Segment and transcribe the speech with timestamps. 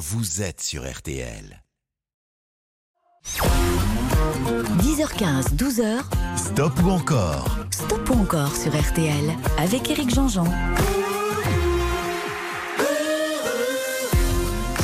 [0.00, 1.62] vous êtes sur RTL.
[4.78, 6.00] 10h15, 12h.
[6.38, 7.58] Stop ou encore?
[7.70, 10.46] Stop ou encore sur RTL avec Eric Jean-Jean.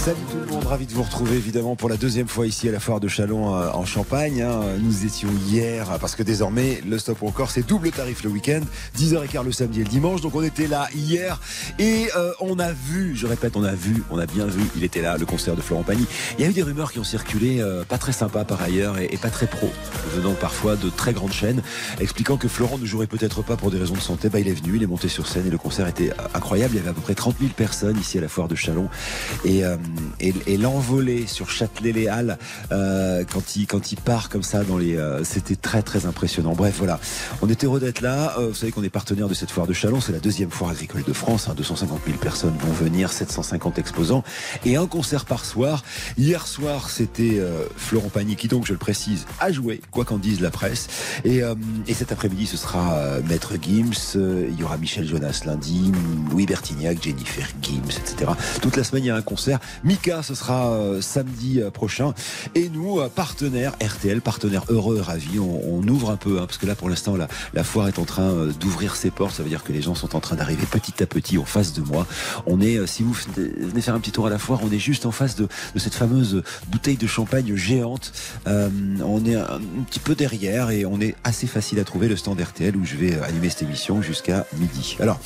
[0.06, 2.71] Salut tout le monde, ravi de vous retrouver évidemment pour la deuxième fois ici à
[2.71, 4.40] la foire de Chalon euh, en Champagne.
[4.40, 4.60] hein.
[4.79, 8.61] Nous étions hier parce que désormais le stop encore c'est double tarif le week-end,
[8.97, 10.21] 10h15 le samedi et le dimanche.
[10.21, 11.40] Donc on était là hier
[11.80, 14.84] et euh, on a vu, je répète, on a vu, on a bien vu, il
[14.84, 16.07] était là le concert de Florent Pagny.
[16.38, 18.98] Il y a eu des rumeurs qui ont circulé, euh, pas très sympas par ailleurs
[18.98, 19.69] et, et pas très pro,
[20.15, 21.62] venant parfois de très grandes chaînes,
[21.98, 24.29] expliquant que Florent ne jouerait peut-être pas pour des raisons de santé.
[24.29, 26.75] Bah il est venu, il est monté sur scène et le concert était euh, incroyable.
[26.75, 28.88] Il y avait à peu près 30 000 personnes ici à la foire de Chalon
[29.45, 29.77] et, euh,
[30.20, 32.38] et, et l'envolée sur Châtelet-les-Halles
[32.73, 36.55] euh, quand il part comme ça dans les euh, c'était très très impressionnant.
[36.55, 37.00] Bref voilà,
[37.42, 38.34] on était heureux d'être là.
[38.38, 40.70] Euh, vous savez qu'on est partenaire de cette foire de Chalon, c'est la deuxième foire
[40.70, 41.48] agricole de France.
[41.48, 41.55] hein.
[41.56, 44.24] 250 000 personnes vont venir, 750 exposants
[44.64, 45.84] et un concert par soir.
[46.19, 47.41] Hier soir c'était
[47.77, 50.88] Florent Pagny qui donc je le précise a joué quoi qu'en dise la presse
[51.25, 51.41] et,
[51.86, 55.92] et cet après-midi ce sera Maître Gims, il y aura Michel Jonas lundi,
[56.31, 58.33] Louis Bertignac, Jennifer Gims, etc.
[58.60, 59.58] Toute la semaine il y a un concert.
[59.87, 62.12] Mika ce sera euh, samedi euh, prochain
[62.56, 66.67] et nous euh, partenaires RTL, partenaires heureux, ravis, on, ouvre un peu hein, parce que
[66.67, 69.37] là pour l'instant la, foire est en train d'ouvrir ses portes.
[69.37, 71.73] Ça veut dire que les gens sont en train d'arriver petit à petit en face
[71.73, 72.05] de moi.
[72.47, 75.06] On est, si vous venez faire un petit tour à la foire, on est juste
[75.06, 78.12] en face de, cette fameuse bouteille de champagne géante.
[78.47, 82.17] On est un, un petit peu derrière et on est assez facile à trouver le
[82.17, 84.97] stand RTL où je vais animer cette émission jusqu'à midi.
[84.98, 85.21] Alors,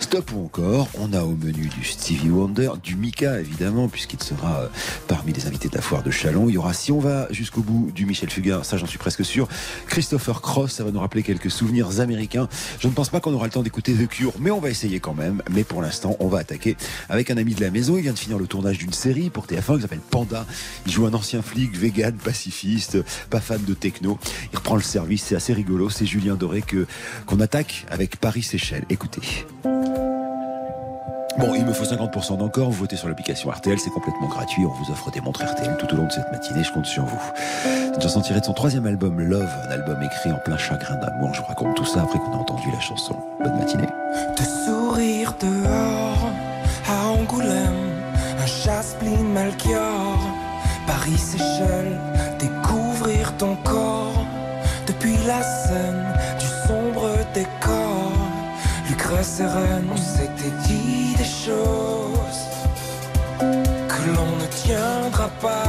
[0.00, 4.62] stop ou encore, on a au menu du Stevie Wonder, du Mika évidemment, puisqu'il sera
[4.62, 4.68] euh,
[5.06, 6.48] parmi les invités de la foire de Chalon.
[6.48, 9.24] Il y aura, si on va jusqu'au bout, du Michel Fugain, ça j'en suis presque
[9.24, 9.46] sûr.
[9.86, 12.48] Christopher Cross, ça va nous rappeler quelques souvenirs américains.
[12.80, 14.98] Je ne pense pas qu'on aura le temps d'écouter The Cure, mais on va essayer
[14.98, 15.42] quand même.
[15.50, 16.76] Mais pour l'instant, on va attaquer
[17.08, 17.96] avec un ami de la maison.
[17.96, 20.46] Il vient de finir le tournage d'une série pour TF1 qui s'appelle Panda.
[20.86, 22.98] Il joue un ancien flic, vegan, pacifiste,
[23.28, 24.18] pas fan de techno.
[24.52, 25.90] Il reprend le service, c'est assez rigolo.
[25.90, 26.64] C'est Julien Doré
[27.26, 28.84] qu'on attaque avec Paris Seychelles.
[28.88, 29.20] Écoutez.
[31.38, 32.70] Bon, il me faut 50% d'encore.
[32.70, 34.64] Vous votez sur l'application RTL, c'est complètement gratuit.
[34.66, 36.62] On vous offre des montres RTL tout au long de cette matinée.
[36.62, 37.20] Je compte sur vous.
[38.12, 41.32] C'est une de son troisième album, Love, un album écrit en plein chagrin d'amour.
[41.34, 43.16] Je vous raconte tout ça après qu'on a entendu la chanson.
[43.42, 43.88] Bonne matinée.
[44.36, 46.30] Te sourire dehors
[46.88, 47.90] à Angoulême,
[48.40, 50.18] un chasse-pli Malchior,
[50.86, 51.98] Paris Seychelles,
[52.38, 54.01] découvrir ton corps
[59.22, 62.42] Et Rennes, on s'était dit des choses
[63.38, 65.62] que l'on ne tiendra pas.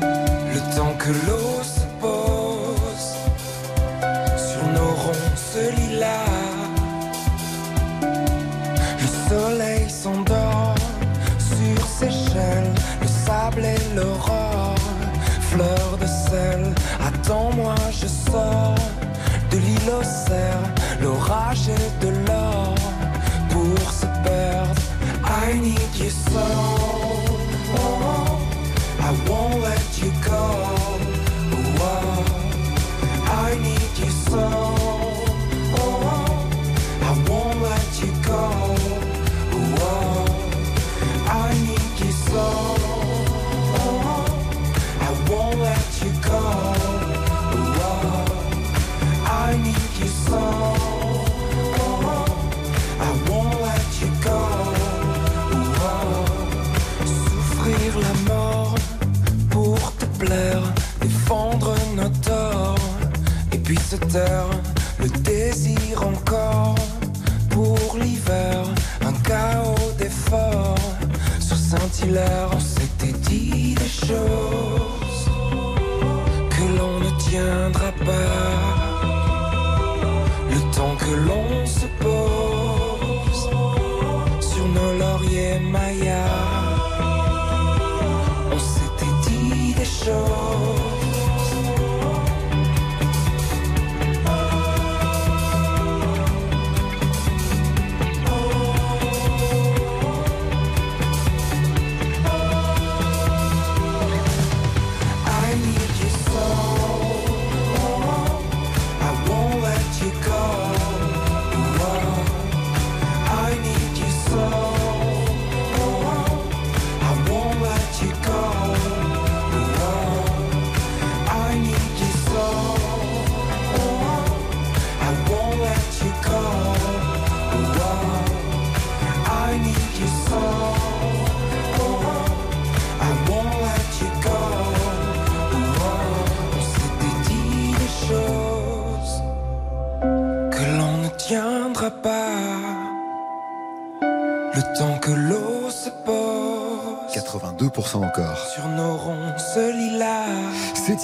[0.00, 3.08] Le temps que l'eau se pose
[4.34, 6.24] sur nos ronces lilas.
[9.02, 10.76] Le soleil s'endort
[11.38, 12.72] sur Seychelles,
[13.02, 14.74] le sable et l'aurore,
[15.50, 16.74] fleur de sel.
[16.98, 18.74] Attends-moi, je sors
[20.02, 22.74] cerfs, l'orage et de l'or
[23.50, 24.80] pour se perdre.
[25.24, 26.40] I need you so,
[27.76, 28.38] oh,
[29.00, 30.93] I won't let you go.
[64.14, 64.63] Puis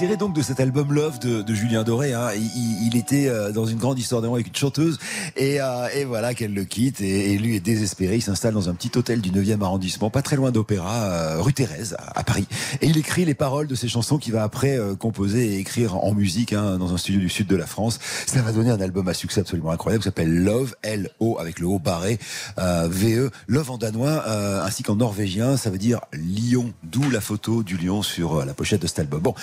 [0.00, 2.14] tiré donc de cet album Love de, Julien Doré.
[2.14, 2.30] Hein.
[2.34, 4.98] Il, était euh, dans une grande histoire d'amour avec une chanteuse
[5.36, 8.16] et, euh, voilà qu'elle le quitte et, lui est désespéré.
[8.16, 11.52] Il s'installe dans un petit hôtel du 9e arrondissement, pas très loin d'Opéra, euh, rue
[11.52, 12.46] Thérèse, à, Paris.
[12.80, 16.14] Et il écrit les paroles de ses chansons qu'il va après composer et écrire en
[16.14, 17.98] musique hein, dans un studio du sud de la France.
[18.24, 21.66] Ça va donner un album à succès absolument incroyable qui s'appelle Love, L-O avec le
[21.66, 22.18] haut barré,
[22.56, 24.26] V-E, Love en danois
[24.64, 25.58] ainsi qu'en norvégien.
[25.58, 29.20] Ça veut dire lion, d'où la photo du lion sur la pochette de cet album.
[29.20, 29.34] Bon,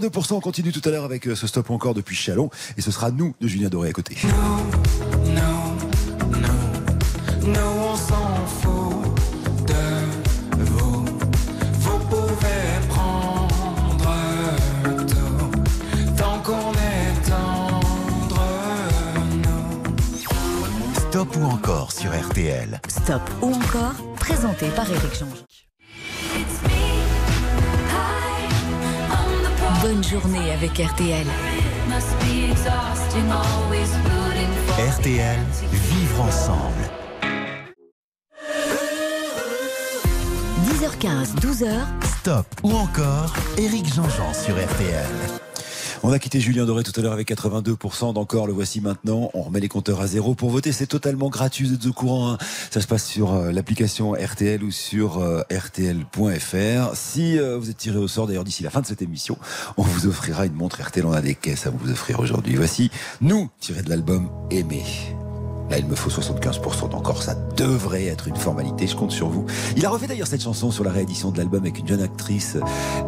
[0.00, 3.10] 82%, on continue tout à l'heure avec ce stop encore depuis Chalon et ce sera
[3.10, 4.16] nous de Julien Doré à côté.
[4.24, 5.76] Non, non,
[6.30, 9.14] non, non, on s'en fout
[9.66, 11.04] de vous.
[11.80, 14.14] Vous pouvez prendre
[15.06, 18.42] tout tant qu'on est tendre,
[19.44, 21.08] nous.
[21.08, 22.80] Stop ou encore sur RTL.
[22.88, 25.45] Stop ou encore, présenté par Eric Jean.
[29.88, 31.26] Bonne journée avec RTL.
[34.98, 35.38] RTL,
[35.70, 36.90] vivre ensemble.
[40.64, 41.68] 10h15, 12h.
[42.18, 45.45] Stop ou encore, Eric Jean-Jean sur RTL.
[46.02, 48.46] On a quitté Julien Doré tout à l'heure avec 82% d'encore.
[48.46, 49.30] Le voici maintenant.
[49.34, 50.34] On remet les compteurs à zéro.
[50.34, 51.66] Pour voter, c'est totalement gratuit.
[51.66, 52.32] Vous êtes au courant.
[52.32, 52.38] Hein
[52.70, 56.94] Ça se passe sur euh, l'application RTL ou sur euh, RTL.fr.
[56.94, 59.38] Si euh, vous êtes tiré au sort, d'ailleurs, d'ici la fin de cette émission,
[59.76, 61.04] on vous offrira une montre RTL.
[61.06, 62.56] On a des caisses à vous offrir aujourd'hui.
[62.56, 62.90] Voici
[63.20, 64.82] nous, tiré de l'album Aimé.
[65.70, 67.22] Là, il me faut 75% d'encore.
[67.22, 68.86] Ça devrait être une formalité.
[68.86, 69.46] Je compte sur vous.
[69.76, 72.56] Il a refait d'ailleurs cette chanson sur la réédition de l'album avec une jeune actrice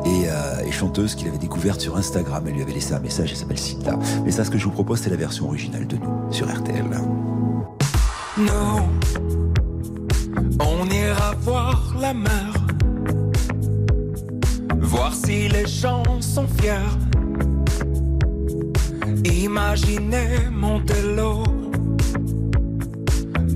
[0.04, 2.44] et, euh, chanteuse qu'il avait découverte sur Instagram.
[2.46, 3.30] Elle lui avait laissé un message.
[3.30, 3.98] Elle s'appelle Sita.
[4.24, 6.84] Mais ça, ce que je vous propose, c'est la version originale de nous sur RTL.
[8.36, 8.80] Nous,
[10.60, 12.52] on ira voir la mer.
[14.80, 16.78] Voir si les gens sont fiers.
[19.24, 21.42] Imaginez Montello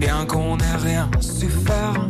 [0.02, 2.08] bien qu'on n'ait rien su faire.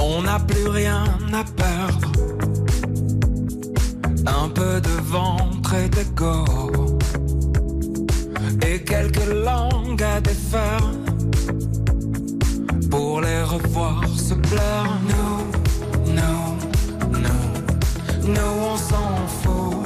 [0.00, 1.04] On n'a plus rien
[1.40, 2.08] à perdre.
[4.26, 6.44] Un peu de ventre et d'ego.
[8.68, 10.86] Et quelques langues à défaire.
[12.90, 14.90] Pour les revoir se plaire.
[15.10, 16.44] Nous, nous,
[17.24, 19.10] nous, nous on s'en
[19.40, 19.81] fout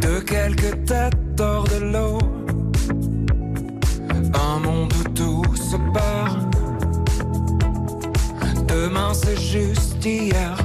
[0.00, 2.18] De quelques têtes hors de l'eau,
[4.34, 6.54] un monde où tout se perd.
[8.66, 10.56] Demain c'est juste hier,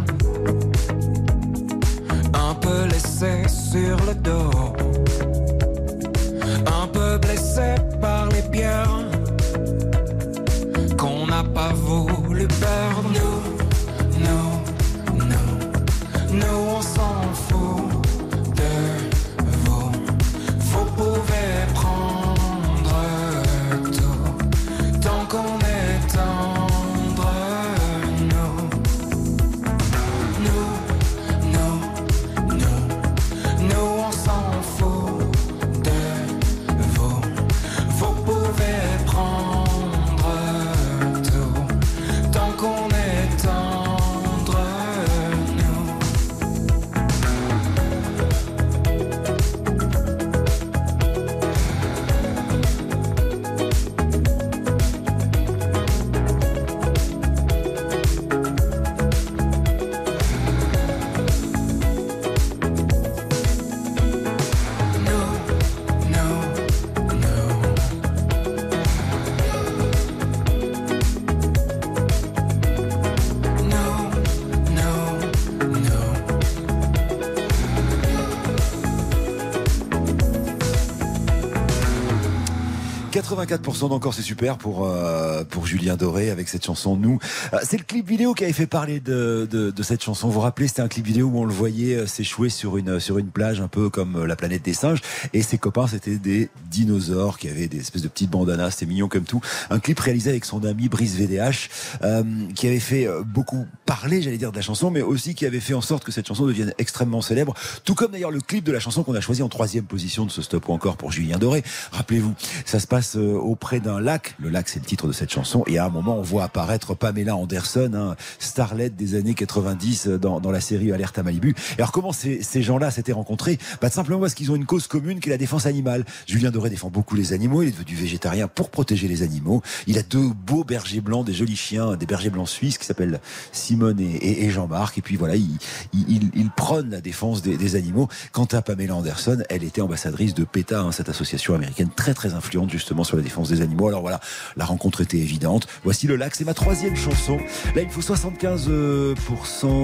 [83.46, 87.20] 84% d'encore, c'est super pour, euh, pour Julien Doré avec cette chanson Nous.
[87.54, 90.28] Euh, c'est le clip vidéo qui avait fait parler de, de, de cette chanson.
[90.28, 93.00] Vous vous rappelez, c'était un clip vidéo où on le voyait euh, s'échouer sur une,
[93.00, 95.02] sur une plage un peu comme euh, la planète des singes.
[95.34, 98.72] Et ses copains, c'était des dinosaures qui avaient des espèces de petites bandanas.
[98.72, 99.42] C'était mignon comme tout.
[99.70, 101.70] Un clip réalisé avec son ami Brice VDH
[102.04, 102.24] euh,
[102.56, 105.74] qui avait fait beaucoup parler, j'allais dire, de la chanson, mais aussi qui avait fait
[105.74, 107.54] en sorte que cette chanson devienne extrêmement célèbre.
[107.84, 110.32] Tout comme d'ailleurs le clip de la chanson qu'on a choisi en troisième position de
[110.32, 111.64] ce stop ou encore pour Julien Doré.
[111.92, 112.34] Rappelez-vous,
[112.66, 114.36] ça se passe auprès d'un lac.
[114.40, 115.64] Le lac, c'est le titre de cette chanson.
[115.68, 120.18] Et à un moment, on voit apparaître Pamela Anderson, hein, starlet des années 90 euh,
[120.18, 121.56] dans, dans la série Alerte à Malibu.
[121.78, 123.58] Et alors, comment ces, ces gens-là s'étaient rencontrés?
[123.82, 126.06] Bah, Simplement parce qu'ils ont une cause commune qui est la défense animale.
[126.26, 127.64] Julien Doré défend beaucoup les animaux.
[127.64, 129.62] Il est devenu végétarien pour protéger les animaux.
[129.88, 133.20] Il a deux beaux bergers blancs, des jolis chiens, des bergers blancs suisses qui s'appellent
[133.52, 134.98] Simone et, Jean-Marc.
[134.98, 135.58] Et puis voilà, il,
[135.94, 138.08] il, prône la défense des, des animaux.
[138.32, 142.34] Quant à Pamela Anderson, elle était ambassadrice de PETA, hein, cette association américaine très très
[142.34, 143.88] influente justement sur la défense des animaux.
[143.88, 144.20] Alors voilà,
[144.58, 145.68] la rencontre était évidente.
[145.84, 147.38] Voici le lac, c'est ma troisième chanson.
[147.76, 149.16] Là, il faut 75% euh,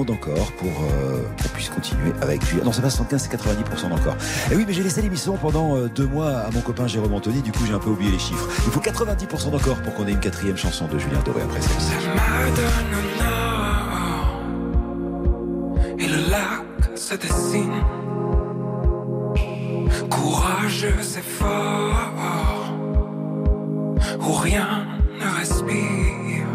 [0.04, 2.60] d'encore pour euh, qu'on puisse continuer avec lui.
[2.62, 4.16] Non, c'est pas 75, c'est 90% d'encore.
[4.50, 7.42] Et oui, mais j'ai laissé l'émission pendant euh, deux mois à mon copain Jérôme Anthony.
[7.42, 8.48] Du coup, j'ai un peu oublié les chiffres.
[8.66, 11.92] Il faut 90% d'encore pour qu'on ait une quatrième chanson de Julien Doré après celle-ci.
[15.98, 17.72] Et le lac se dessine.
[20.10, 22.55] Courageux et fort,
[24.20, 24.86] où rien
[25.20, 26.46] ne respire.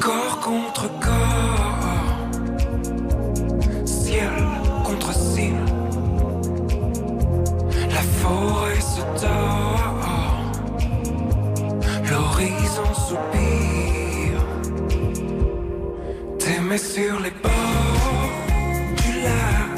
[0.00, 2.30] Corps contre corps,
[3.84, 4.36] ciel
[4.84, 5.54] contre ciel.
[7.96, 10.02] La forêt se tord,
[12.10, 14.44] l'horizon soupire.
[16.38, 18.30] T'aimer sur les bords
[19.02, 19.69] du lac,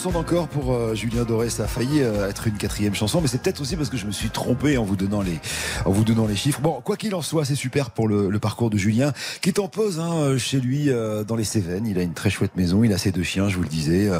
[0.00, 1.50] 50% d'encore pour euh, Julien Doré.
[1.50, 4.06] Ça a failli euh, être une quatrième chanson, mais c'est peut-être aussi parce que je
[4.06, 5.38] me suis trompé en vous donnant les,
[5.84, 6.60] en vous donnant les chiffres.
[6.60, 9.68] Bon, quoi qu'il en soit, c'est super pour le, parcours de Julien, qui est en
[9.68, 10.88] pause hein, euh, chez lui
[11.26, 11.86] dans les Cévennes.
[11.86, 14.10] Il a une très chouette maison, il a ses deux chiens, je vous le disais.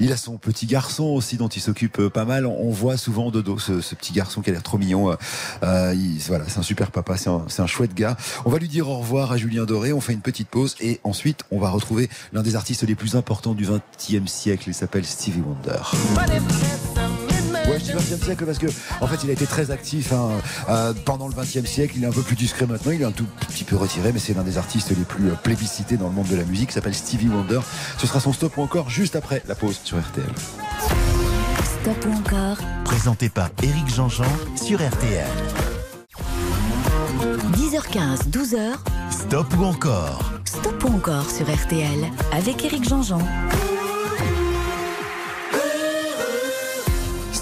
[0.00, 2.46] il a son petit garçon aussi dont il s'occupe pas mal.
[2.46, 5.16] On, voit souvent de dos ce, petit garçon qui a l'air trop mignon.
[5.62, 8.16] Il, voilà, c'est un super papa, c'est un, un chouette gars.
[8.44, 9.92] On va lui dire au revoir à Julien Doré.
[9.92, 13.16] On fait une petite pause et ensuite on va retrouver l'un des artistes les plus
[13.16, 14.68] importants du XXe siècle.
[14.68, 15.80] Il s'appelle Stevie Wonder.
[17.68, 18.66] Ouais, je dis 20e siècle parce que,
[19.00, 20.28] en fait, il a été très actif hein,
[20.68, 21.94] euh, pendant le 20e siècle.
[21.96, 22.92] Il est un peu plus discret maintenant.
[22.92, 25.34] Il est un tout petit peu retiré, mais c'est l'un des artistes les plus euh,
[25.34, 26.70] plébiscités dans le monde de la musique.
[26.70, 27.58] Il s'appelle Stevie Wonder.
[27.98, 30.30] Ce sera son stop ou encore juste après la pause sur RTL.
[31.82, 35.26] Stop ou encore Présenté par Eric Jean-Jean sur RTL.
[37.56, 38.76] 10h15, 12h.
[39.10, 43.18] Stop ou encore Stop ou encore sur RTL avec Eric Jean-Jean.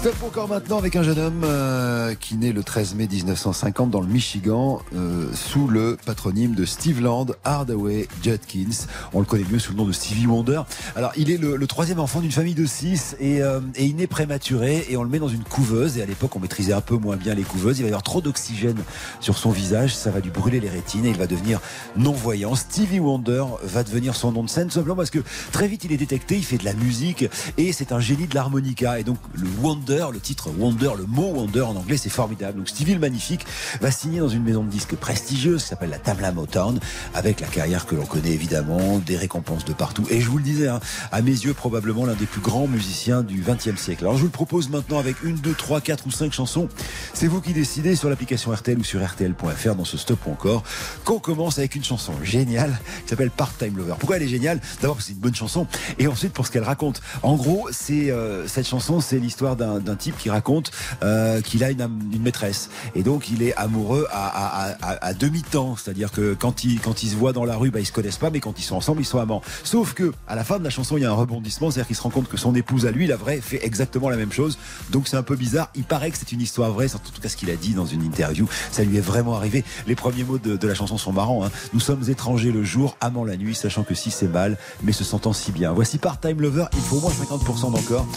[0.05, 4.01] Stop encore maintenant avec un jeune homme euh, qui naît le 13 mai 1950 dans
[4.01, 8.85] le Michigan euh, sous le patronyme de Steve Land Hardaway Judkins.
[9.13, 10.61] On le connaît mieux sous le nom de Stevie Wonder.
[10.95, 14.05] Alors il est le, troisième enfant d'une famille de six et, euh, et, il naît
[14.05, 16.97] prématuré et on le met dans une couveuse et à l'époque on maîtrisait un peu
[16.97, 17.79] moins bien les couveuses.
[17.79, 18.77] Il va y avoir trop d'oxygène
[19.21, 21.59] sur son visage, ça va lui brûler les rétines et il va devenir
[21.97, 22.53] non-voyant.
[22.53, 25.97] Stevie Wonder va devenir son nom de scène simplement parce que très vite il est
[25.97, 27.25] détecté, il fait de la musique
[27.57, 31.31] et c'est un génie de l'harmonica et donc le Wonder le titre Wonder, le mot
[31.33, 32.57] Wonder en anglais, c'est formidable.
[32.57, 33.45] Donc Stevie le Magnifique
[33.81, 36.79] va signer dans une maison de disques prestigieuse qui s'appelle la Tamla Motown,
[37.13, 40.05] avec la carrière que l'on connaît évidemment, des récompenses de partout.
[40.09, 40.79] Et je vous le disais, hein,
[41.11, 44.03] à mes yeux, probablement l'un des plus grands musiciens du XXe siècle.
[44.03, 46.67] Alors je vous le propose maintenant avec une, deux, trois, quatre ou cinq chansons.
[47.13, 50.63] C'est vous qui décidez sur l'application RTL ou sur RTL.fr dans ce stop ou encore
[51.03, 53.95] qu'on commence avec une chanson géniale qui s'appelle Part-Time Lover.
[53.99, 54.59] Pourquoi elle est géniale?
[54.81, 55.67] D'abord parce que c'est une bonne chanson
[55.99, 57.01] et ensuite pour ce qu'elle raconte.
[57.23, 60.71] En gros, c'est euh, cette chanson, c'est l'histoire d'un d'un type qui raconte
[61.03, 61.87] euh, qu'il a une,
[62.19, 67.15] maîtresse et donc il est amoureux à, demi-temps, c'est-à-dire que quand ils quand ils se
[67.15, 69.05] voient dans la rue, bah, ils se connaissent pas, mais quand ils sont ensemble, ils
[69.05, 69.41] sont amants.
[69.63, 71.95] Sauf que à la fin de la chanson, il y a un rebondissement, c'est-à-dire qu'il
[71.95, 74.57] se rend compte que son épouse à lui, la vraie, fait exactement la même chose.
[74.91, 75.69] Donc c'est un peu bizarre.
[75.75, 77.85] Il paraît que c'est une histoire vraie, en tout cas ce qu'il a dit dans
[77.85, 78.47] une interview.
[78.71, 79.63] Ça lui est vraiment arrivé.
[79.87, 81.45] Les premiers mots de, la chanson sont marrants.
[81.45, 81.51] Hein.
[81.73, 85.03] Nous sommes étrangers le jour, amants la nuit, sachant que si c'est mal, mais se
[85.03, 85.73] sentant si bien.
[85.73, 86.65] Voici Part-Time Lover.
[86.73, 88.07] Il faut au moins 50% d'encore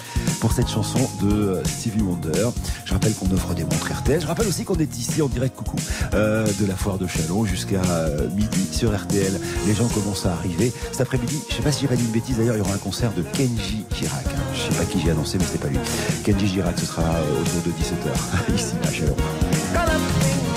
[0.40, 2.50] pour cette chanson de Stevie Wonder.
[2.84, 4.20] Je rappelle qu'on offre des montres RTL.
[4.20, 5.76] Je rappelle aussi qu'on est ici en direct coucou
[6.14, 9.40] euh, de la foire de Chalon jusqu'à euh, midi sur RTL.
[9.66, 10.72] Les gens commencent à arriver.
[10.92, 12.74] Cet après-midi, je sais pas si j'ai pas dit une bêtise d'ailleurs, il y aura
[12.74, 14.26] un concert de Kenji Girac.
[14.26, 14.40] Hein.
[14.54, 15.78] Je sais pas qui j'ai annoncé, mais c'est pas lui.
[16.24, 20.47] Kenji Girac, ce sera euh, autour de 17h ici à Chalon.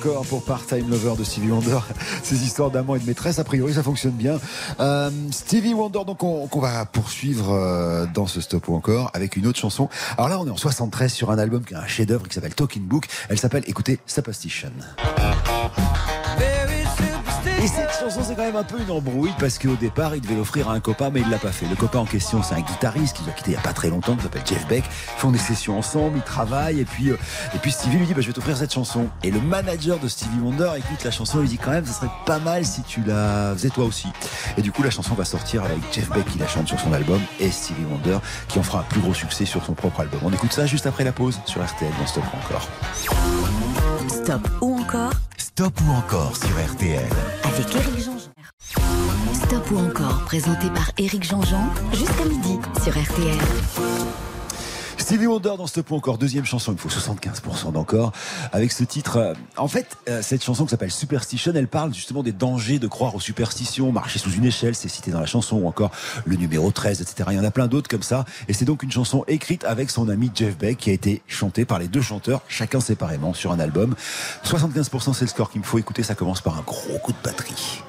[0.00, 1.78] 75% d'encore pour Part-Time Lover de Stevie Wonder.
[2.22, 4.38] Ces histoires d'amant et de maîtresse, a priori, ça fonctionne bien.
[4.80, 9.36] Euh, Stevie Wonder, donc on, qu'on va poursuivre euh, dans ce stop ou encore avec
[9.36, 9.88] une autre chanson.
[10.16, 12.54] Alors là, on est en 73 sur un album qui est un chef-d'œuvre qui s'appelle
[12.54, 13.06] Talking Book.
[13.28, 14.72] Elle s'appelle, écoutez, Superstition.
[17.62, 20.34] Et cette chanson, c'est quand même un peu une embrouille parce qu'au départ, il devait
[20.34, 21.66] l'offrir à un copain, mais il l'a pas fait.
[21.66, 23.90] Le copain en question, c'est un guitariste qui a quitté il y a pas très
[23.90, 24.84] longtemps, qui s'appelle Jeff Beck.
[24.86, 27.18] Ils font des sessions ensemble, ils travaillent, et puis, euh,
[27.54, 29.08] et puis Stevie lui dit, bah, je vais t'offrir cette chanson.
[29.22, 31.92] Et le manager de Stevie Wonder écoute la chanson, et lui dit quand même, ce
[31.92, 34.08] serait pas mal si tu la faisais toi aussi.
[34.56, 36.94] Et du coup, la chanson va sortir avec Jeff Beck qui la chante sur son
[36.94, 38.18] album et Stevie Wonder
[38.48, 40.20] qui en fera un plus gros succès sur son propre album.
[40.24, 42.68] On écoute ça juste après la pause sur RTL dans Stop encore.
[44.08, 45.12] Stop ou encore
[45.60, 47.06] Stop ou encore sur RTL.
[47.44, 48.32] avec Éric Jean-Jean.
[49.34, 54.29] Stop ou encore présenté par Éric Jean-Jean jusqu'à midi sur RTL.
[55.10, 58.12] Stevie Wonder dans ce point encore, deuxième chanson, il faut 75% d'encore,
[58.52, 59.16] avec ce titre.
[59.16, 62.86] euh, En fait, euh, cette chanson qui s'appelle Superstition, elle parle justement des dangers de
[62.86, 65.90] croire aux superstitions, marcher sous une échelle, c'est cité dans la chanson, ou encore
[66.26, 67.30] le numéro 13, etc.
[67.32, 69.90] Il y en a plein d'autres comme ça, et c'est donc une chanson écrite avec
[69.90, 73.50] son ami Jeff Beck, qui a été chantée par les deux chanteurs, chacun séparément, sur
[73.50, 73.96] un album.
[74.44, 77.18] 75% c'est le score qu'il me faut écouter, ça commence par un gros coup de
[77.24, 77.82] batterie.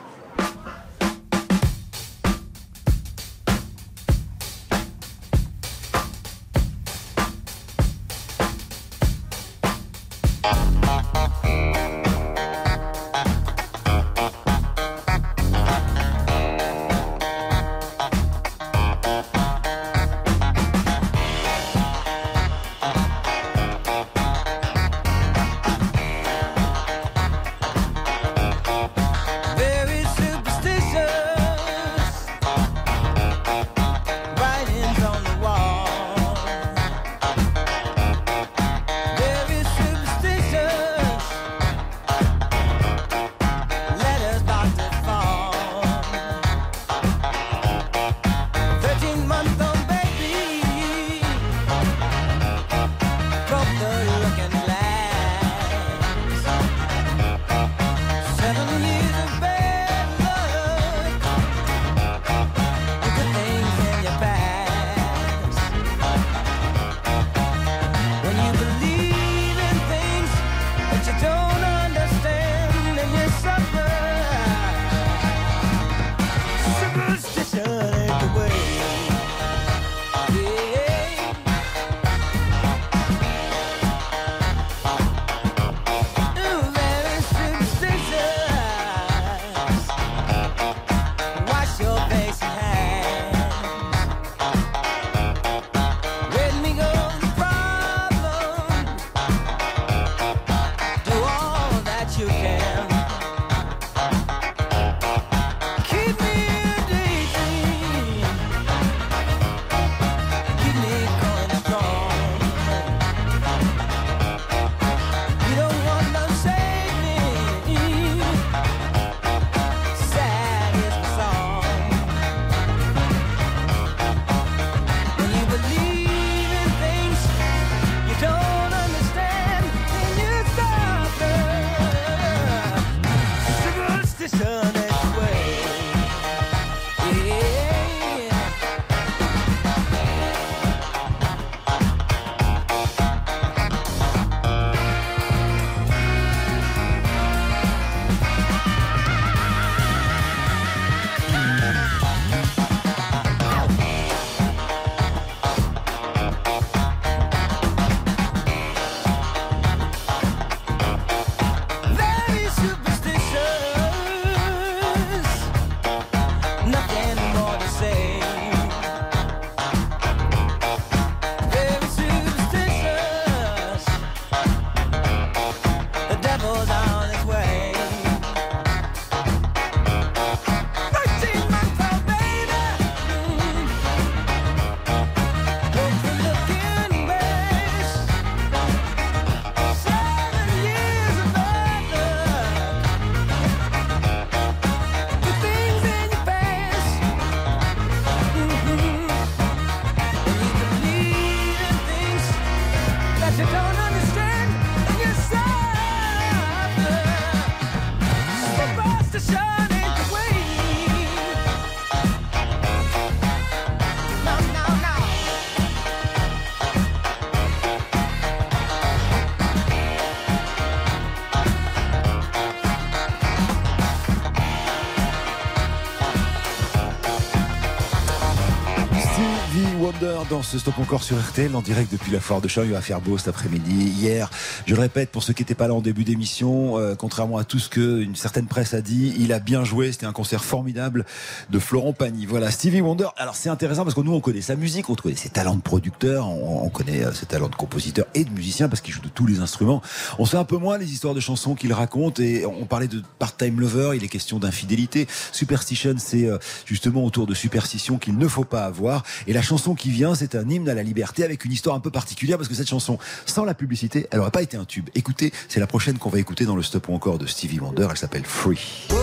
[230.42, 232.64] Dans ce stop encore sur RTL en direct depuis la foire de Champ.
[232.64, 233.90] Il va faire beau cet après-midi.
[233.90, 234.32] Hier,
[234.66, 237.44] je le répète pour ceux qui n'étaient pas là en début d'émission, euh, contrairement à
[237.44, 239.92] tout ce que une certaine presse a dit, il a bien joué.
[239.92, 241.06] C'était un concert formidable
[241.52, 242.26] de Florent Pagny.
[242.26, 243.10] Voilà, Stevie Wonder.
[243.18, 245.62] Alors c'est intéressant parce que nous on connaît sa musique, on connaît ses talents de
[245.62, 249.02] producteur, on, on connaît euh, ses talents de compositeur et de musicien parce qu'il joue
[249.02, 249.84] de tous les instruments.
[250.18, 253.04] On sait un peu moins les histoires de chansons qu'il raconte et on parlait de
[253.20, 253.92] part-time lover.
[253.96, 255.08] Il est question d'infidélité.
[255.34, 259.04] Superstition, c'est euh, justement autour de superstition qu'il ne faut pas avoir.
[259.28, 261.80] Et la chanson qui vient, c'est un hymne à la liberté avec une histoire un
[261.80, 264.90] peu particulière parce que cette chanson, sans la publicité, elle n'aurait pas été un tube.
[264.96, 267.88] Écoutez, c'est la prochaine qu'on va écouter dans le stop ou encore de Stevie Wonder.
[267.90, 268.88] Elle s'appelle Free.
[268.90, 268.98] Vous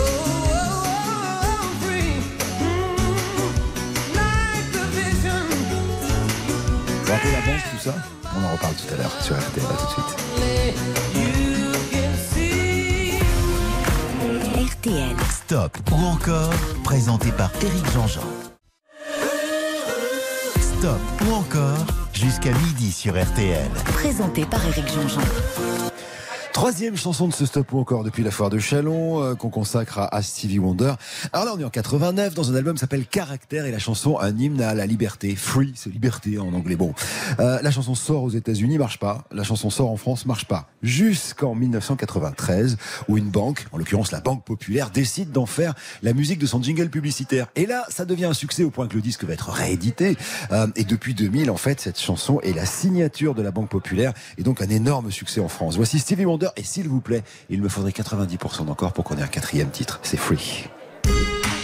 [7.05, 7.95] vous rappelez la banque, tout ça
[8.37, 9.65] On en reparle tout à l'heure sur RTL.
[9.65, 10.29] À tout de suite.
[14.71, 15.15] RTL.
[15.31, 18.48] Stop ou encore présenté par Éric Jean-Jean.
[20.85, 23.69] Ou encore jusqu'à midi sur RTL.
[23.93, 25.19] Présenté par Éric Jean-Jean.
[26.53, 29.99] Troisième chanson de ce stop ou encore depuis la foire de Chalon euh, qu'on consacre
[29.99, 30.93] à, Stevie Wonder.
[31.31, 34.17] Alors là on est en 89 dans un album qui s'appelle Caractère et la chanson
[34.19, 35.35] un hymne à la liberté.
[35.35, 36.75] Free, c'est liberté en anglais.
[36.75, 36.93] Bon,
[37.39, 39.25] Euh, la chanson sort aux États-Unis, marche pas.
[39.31, 40.67] La chanson sort en France, marche pas.
[40.81, 46.39] Jusqu'en 1993 où une banque, en l'occurrence la Banque Populaire, décide d'en faire la musique
[46.39, 47.47] de son jingle publicitaire.
[47.55, 50.17] Et là ça devient un succès au point que le disque va être réédité.
[50.51, 54.13] Euh, et depuis 2000 en fait cette chanson est la signature de la Banque Populaire
[54.37, 55.77] et donc un énorme succès en France.
[55.77, 59.21] Voici Stevie Wonder et s'il vous plaît, il me faudrait 90% d'encore pour qu'on ait
[59.21, 59.99] un quatrième titre.
[60.03, 60.37] C'est Free.
[60.37, 61.58] free,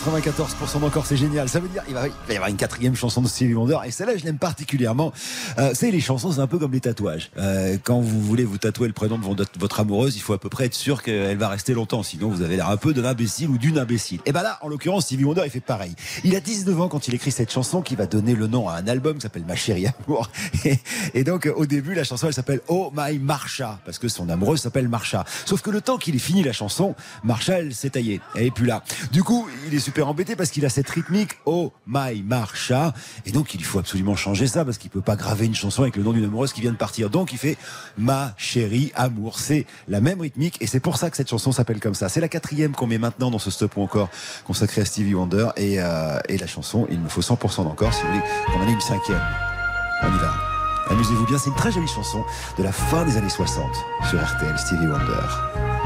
[0.00, 1.48] 94% d'encore, c'est génial.
[1.48, 4.16] Ça veut dire il va, y avoir une quatrième chanson de Stevie Wonder et celle-là,
[4.16, 5.12] je l'aime particulièrement.
[5.58, 7.30] Euh, c'est les chansons, c'est un peu comme les tatouages.
[7.36, 9.24] Euh, quand vous voulez vous tatouer le prénom de
[9.58, 12.02] votre- amoureuse, il faut à peu près être sûr qu'elle va rester longtemps.
[12.02, 14.20] Sinon, vous avez l'air un peu d'un imbécile ou d'une imbécile.
[14.26, 15.94] Et ben là, en l'occurrence, Stevie Wonder, il fait pareil.
[16.24, 18.74] Il a 19 ans quand il écrit cette chanson qui va donner le nom à
[18.74, 20.30] un album qui s'appelle Ma chérie amour.
[20.64, 20.78] Et,
[21.14, 24.60] et donc, au début, la chanson, elle s'appelle Oh My Marsha parce que son amoureuse
[24.60, 25.24] s'appelle Marsha.
[25.46, 28.20] Sauf que le temps qu'il ait fini la chanson, Marsha, elle s'est taillée.
[28.34, 28.82] Elle est plus là.
[29.12, 32.94] Du coup, il est super embêté parce qu'il a cette rythmique Oh My Marsha.
[33.26, 35.96] Et donc, il faut absolument changer ça parce qu'il peut pas graver une chanson avec
[35.96, 37.10] le nom d'une amoureuse qui vient de partir.
[37.10, 37.58] Donc, il fait
[37.98, 39.40] Ma chérie amour.
[39.40, 42.08] C'est la même rythmique et c'est pour ça que cette chanson s'appelle comme ça.
[42.08, 44.10] C'est la quatrième qu'on met maintenant dans ce stop ou encore
[44.44, 48.02] consacré à Stevie Wonder et, euh, et la chanson, il me faut 100% d'encore si
[48.02, 49.20] vous voulez qu'on en ait une cinquième.
[50.04, 50.32] On y va.
[50.90, 52.24] Amusez-vous bien, c'est une très jolie chanson
[52.58, 53.64] de la fin des années 60
[54.08, 55.79] sur RTL Stevie Wonder.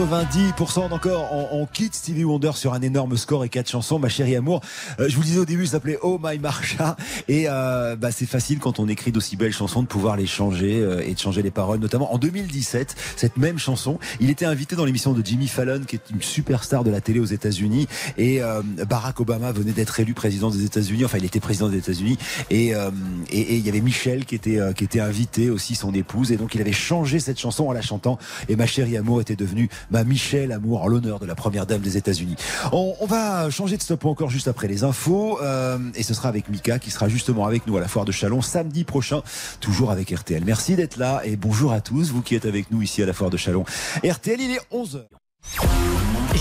[0.00, 1.28] 90% d'encore.
[1.30, 3.98] On, on quitte Stevie Wonder sur un énorme score et quatre chansons.
[3.98, 4.62] Ma chérie amour.
[4.98, 6.96] Euh, je vous le disais au début, ça s'appelait Oh My Marsha.
[7.28, 10.80] Et euh, bah, c'est facile quand on écrit d'aussi belles chansons de pouvoir les changer
[10.80, 11.80] euh, et de changer les paroles.
[11.80, 15.96] Notamment en 2017, cette même chanson, il était invité dans l'émission de Jimmy Fallon, qui
[15.96, 17.86] est une superstar de la télé aux États-Unis.
[18.16, 21.04] Et euh, Barack Obama venait d'être élu président des États-Unis.
[21.04, 22.18] Enfin, il était président des États-Unis.
[22.50, 22.90] Et, euh,
[23.30, 26.32] et, il y avait Michelle qui était euh, qui était invitée aussi, son épouse.
[26.32, 28.18] Et donc il avait changé cette chanson en la chantant.
[28.48, 29.68] Et ma chérie amour était devenue
[30.04, 32.36] Michelle amour en l'honneur de la première dame des États-Unis.
[32.72, 35.38] On, on va changer de stop encore juste après les infos.
[35.42, 38.12] euh, et ce sera avec Mika qui sera justement avec nous à la foire de
[38.12, 39.22] Chalon samedi prochain,
[39.60, 40.42] toujours avec RTL.
[40.44, 43.12] Merci d'être là et bonjour à tous, vous qui êtes avec nous ici à la
[43.12, 43.64] foire de Chalon.
[44.04, 45.02] RTL, il est 11h.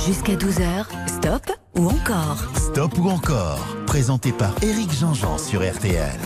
[0.06, 6.18] Jusqu'à 12h, stop ou encore Stop ou encore Présenté par Éric Jean-Jean sur RTL.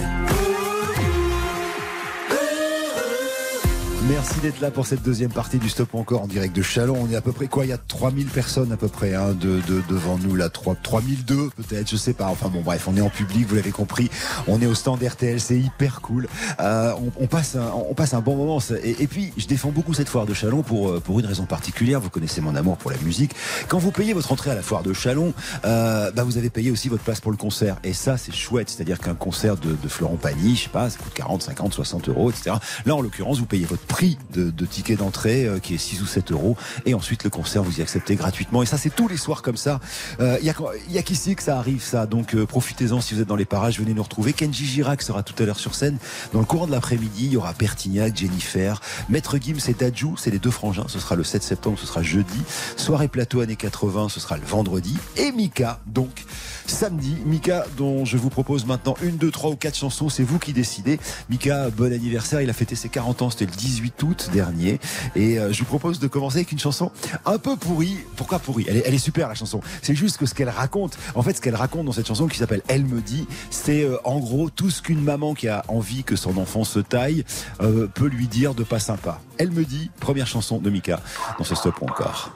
[4.09, 6.97] Merci d'être là pour cette deuxième partie du Stop encore en direct de Chalon.
[6.99, 9.29] On est à peu près quoi Il y a 3000 personnes à peu près hein,
[9.31, 12.27] de, de, devant nous là, 3, 3002 peut-être, je sais pas.
[12.27, 14.09] Enfin bon bref, on est en public, vous l'avez compris.
[14.49, 16.27] On est au stand RTL, c'est hyper cool.
[16.59, 18.59] Euh, on, on, passe un, on passe un bon moment.
[18.83, 22.01] Et, puis je défends beaucoup cette foire de Chalon pour, euh, pour une raison particulière.
[22.01, 23.31] Vous connaissez mon amour pour la musique.
[23.69, 25.33] Quand vous payez votre entrée à la foire de Chalon,
[25.63, 27.77] euh, bah vous avez payé aussi votre place pour le concert.
[27.85, 28.69] Et ça c'est chouette.
[28.69, 32.09] C'est-à-dire qu'un concert de, de Florent Pagny, je sais pas, ça coûte 40, 50, 60
[32.09, 32.57] euros, etc.
[32.85, 36.01] Là en l'occurrence, vous payez votre prix de, de ticket d'entrée euh, qui est 6
[36.01, 36.57] ou 7 euros.
[36.87, 38.63] Et ensuite, le concert, vous y acceptez gratuitement.
[38.63, 39.79] Et ça, c'est tous les soirs comme ça.
[40.17, 40.55] Il euh, y a,
[40.89, 42.07] y a qu'ici que ça arrive, ça.
[42.07, 43.79] Donc, euh, profitez-en si vous êtes dans les parages.
[43.79, 44.33] Venez nous retrouver.
[44.33, 45.99] Kenji Girac sera tout à l'heure sur scène.
[46.33, 50.17] Dans le courant de l'après-midi, il y aura Pertignac, Jennifer, Maître Gims et Dajou.
[50.17, 50.85] C'est les deux frangins.
[50.87, 52.41] Ce sera le 7 septembre, ce sera jeudi.
[52.77, 54.97] Soirée plateau années 80, ce sera le vendredi.
[55.17, 56.25] Et Mika, donc,
[56.65, 57.15] samedi.
[57.27, 60.09] Mika, dont je vous propose maintenant une, deux, trois ou quatre chansons.
[60.09, 60.99] C'est vous qui décidez.
[61.29, 62.41] Mika, bon anniversaire.
[62.41, 63.29] Il a fêté ses 40 ans.
[63.29, 64.79] C'était le 18 août dernier.
[65.15, 66.91] Et euh, je vous propose de commencer avec une chanson
[67.25, 67.97] un peu pourrie.
[68.15, 68.65] Pourquoi pourrie?
[68.67, 69.59] Elle est, super la chanson.
[69.81, 72.37] C'est juste que ce qu'elle raconte, en fait, ce qu'elle raconte dans cette chanson qui
[72.37, 76.03] s'appelle Elle me dit, c'est euh, en gros tout ce qu'une maman qui a envie
[76.03, 77.25] que son enfant se taille
[77.61, 79.19] euh, peut lui dire de pas sympa.
[79.37, 81.01] Elle me dit, première chanson de Mika
[81.37, 82.33] dans ce stop encore.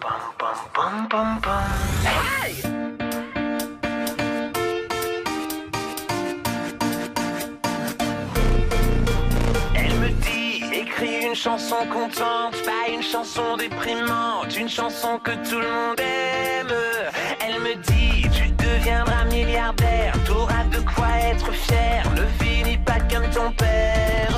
[11.38, 16.74] Chanson contente, pas une chanson déprimante, une chanson que tout le monde aime.
[17.46, 23.30] Elle me dit, tu deviendras milliardaire, t'auras de quoi être fier, ne finis pas comme
[23.30, 24.34] ton père.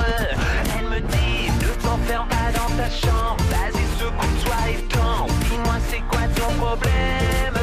[0.78, 6.02] Elle me dit, ne t'enferme pas dans ta chambre, vas-y secoue-toi et danse, dis-moi c'est
[6.02, 7.58] quoi ton problème?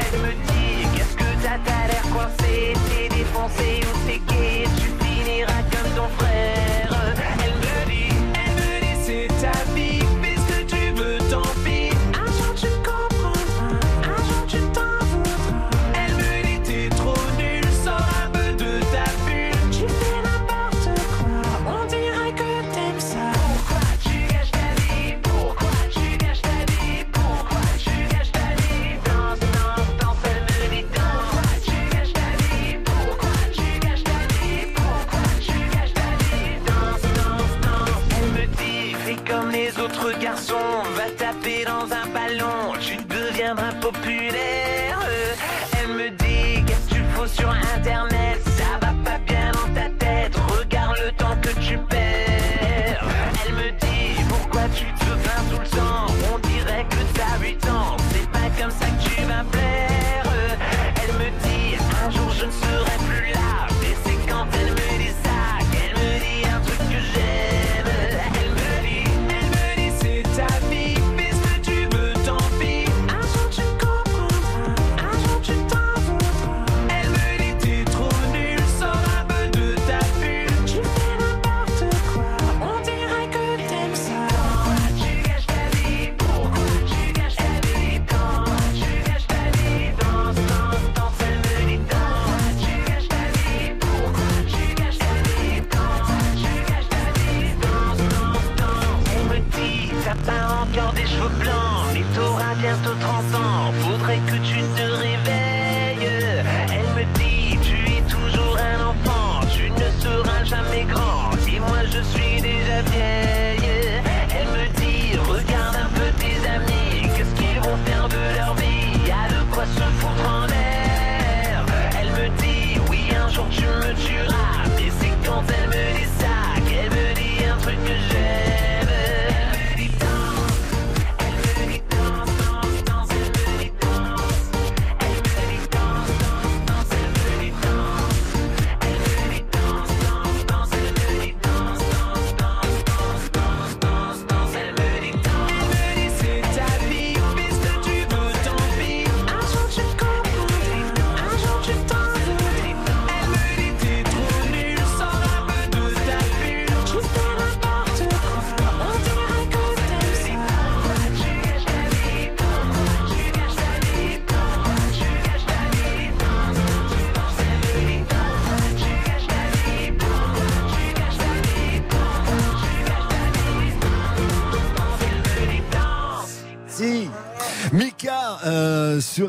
[0.00, 3.83] Elle me dit, qu'est-ce que t'as, t'as l'air coincé, t'es défoncé
[40.46, 42.43] populaire.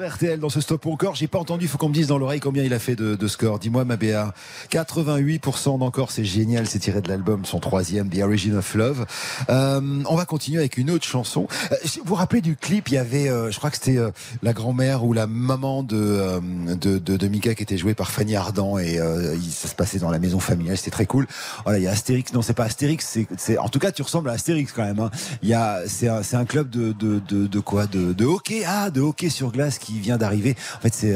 [0.04, 1.16] RTL dans ce stop encore.
[1.16, 3.28] J'ai pas entendu, faut qu'on me dise dans l'oreille combien il a fait de, de
[3.28, 3.60] score.
[3.60, 4.34] Dis-moi ma BA.
[4.76, 9.05] 88% d'encore, c'est génial, c'est tiré de l'album, son troisième, The Origin of Love.
[9.49, 11.47] Euh, on va continuer avec une autre chanson.
[11.71, 14.11] Euh, vous vous rappelez du clip, il y avait, euh, je crois que c'était euh,
[14.43, 16.41] la grand-mère ou la maman de, euh,
[16.76, 19.99] de, de, de Mika qui était jouée par Fanny Ardant et euh, ça se passait
[19.99, 21.26] dans la maison familiale, c'était très cool.
[21.63, 24.30] Voilà, il y a Astérix, non c'est pas Astérix, c'est, en tout cas tu ressembles
[24.30, 24.99] à Astérix quand même.
[24.99, 25.09] Hein.
[25.41, 27.88] Il y a, c'est un, un club de, de, de, de quoi?
[27.88, 30.57] De, de hockey, ah, de hockey sur glace qui vient d'arriver.
[30.78, 31.15] En fait, c'est,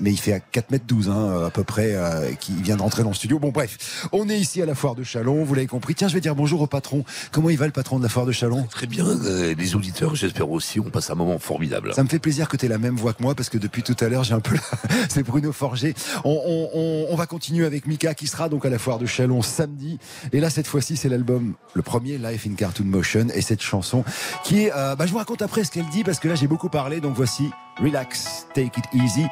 [0.00, 1.94] mais il fait à 4 mètres 12 hein, à peu près,
[2.40, 3.38] qui vient d'entrer dans le studio.
[3.38, 5.94] Bon bref, on est ici à la foire de Chalon, vous l'avez compris.
[5.94, 7.04] Tiens, je vais dire bonjour au patron.
[7.32, 8.64] Comment il va le patron de la foire de Chalon?
[8.70, 11.94] Très bien, euh, les auditeurs, j'espère aussi, on passe un moment formidable.
[11.94, 13.82] Ça me fait plaisir que tu aies la même voix que moi parce que depuis
[13.82, 14.60] tout à l'heure, j'ai un peu la...
[15.08, 15.94] C'est Bruno Forger.
[16.24, 19.06] On, on- on- on va continuer avec Mika qui sera donc à la foire de
[19.06, 19.98] Chalon samedi.
[20.32, 24.04] Et là, cette fois-ci, c'est l'album, le premier Life in Cartoon Motion et cette chanson
[24.44, 24.72] qui est.
[24.74, 27.00] euh, bah, je vous raconte après ce qu'elle dit parce que là, j'ai beaucoup parlé.
[27.00, 27.50] Donc voici
[27.82, 29.26] Relax, Take It Easy.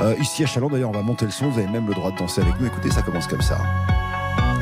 [0.00, 1.48] Euh, ici à Chalon, d'ailleurs, on va monter le son.
[1.50, 2.66] Vous avez même le droit de danser avec nous.
[2.66, 3.58] Écoutez, ça commence comme ça.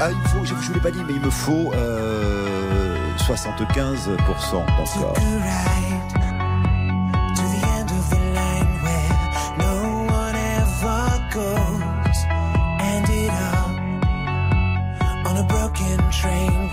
[0.01, 4.17] Ah, il faut, je ne vous l'ai pas dit, mais il me faut euh, 75%
[4.17, 5.15] d'encore.
[16.23, 16.70] right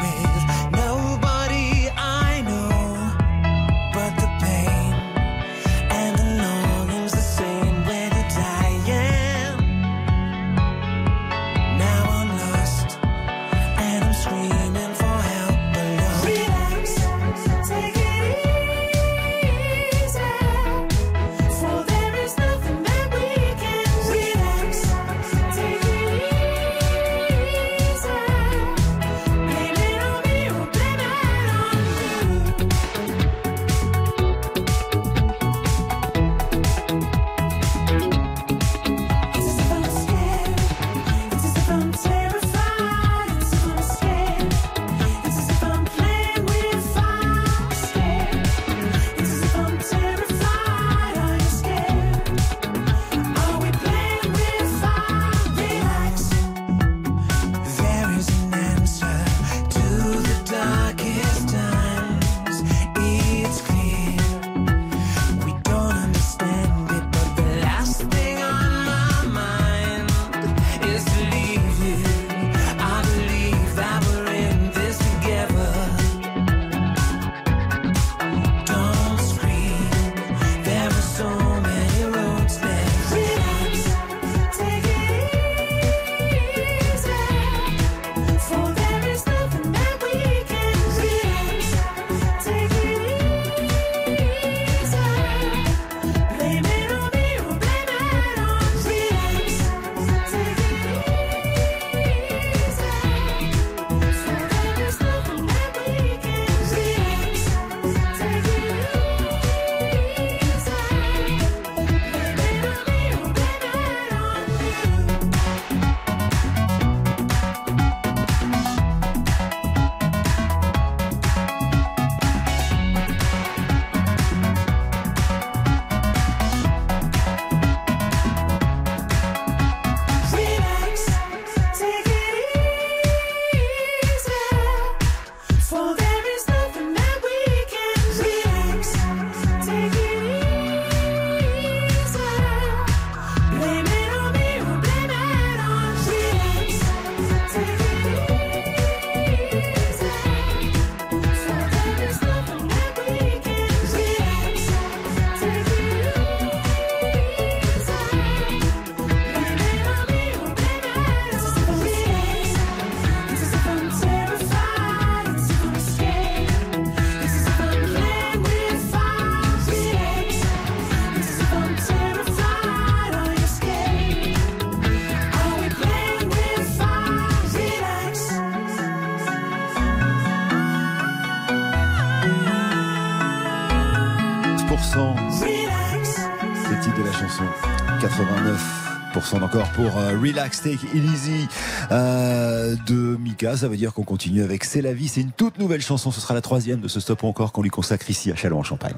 [189.77, 191.47] pour euh, Relax Take It Easy
[191.91, 193.55] euh, de Mika.
[193.55, 195.07] Ça veut dire qu'on continue avec C'est la vie.
[195.07, 196.09] C'est une toute nouvelle chanson.
[196.09, 198.63] Ce sera la troisième de ce stop encore qu'on lui consacre ici à Chalon en
[198.63, 198.95] Champagne.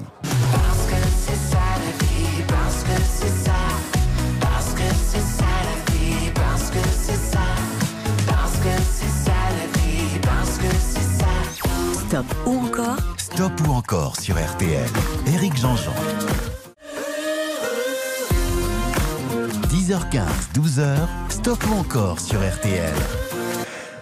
[21.90, 22.94] Sur RTL.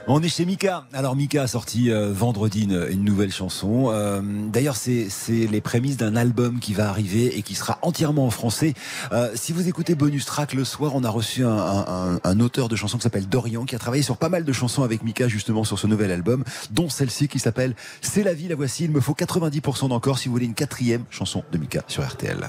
[0.07, 0.84] On est chez Mika.
[0.93, 3.86] Alors Mika a sorti euh, vendredi une, nouvelle chanson.
[3.91, 8.30] Euh, D'ailleurs, c'est les prémices d'un album qui va arriver et qui sera entièrement en
[8.30, 8.74] français.
[9.12, 12.99] Euh, si vous écoutez Bonus Track le soir, on a reçu un, auteur de chansons
[12.99, 15.78] qui s'appelle Dorian, qui a travaillé sur pas mal de chansons avec Mika justement sur
[15.78, 18.49] ce nouvel album, dont celle-ci qui s'appelle C'est la vie.
[18.49, 18.84] La voici.
[18.84, 22.49] Il me faut 90% d'encore si vous voulez une quatrième chanson de Mika sur RTL.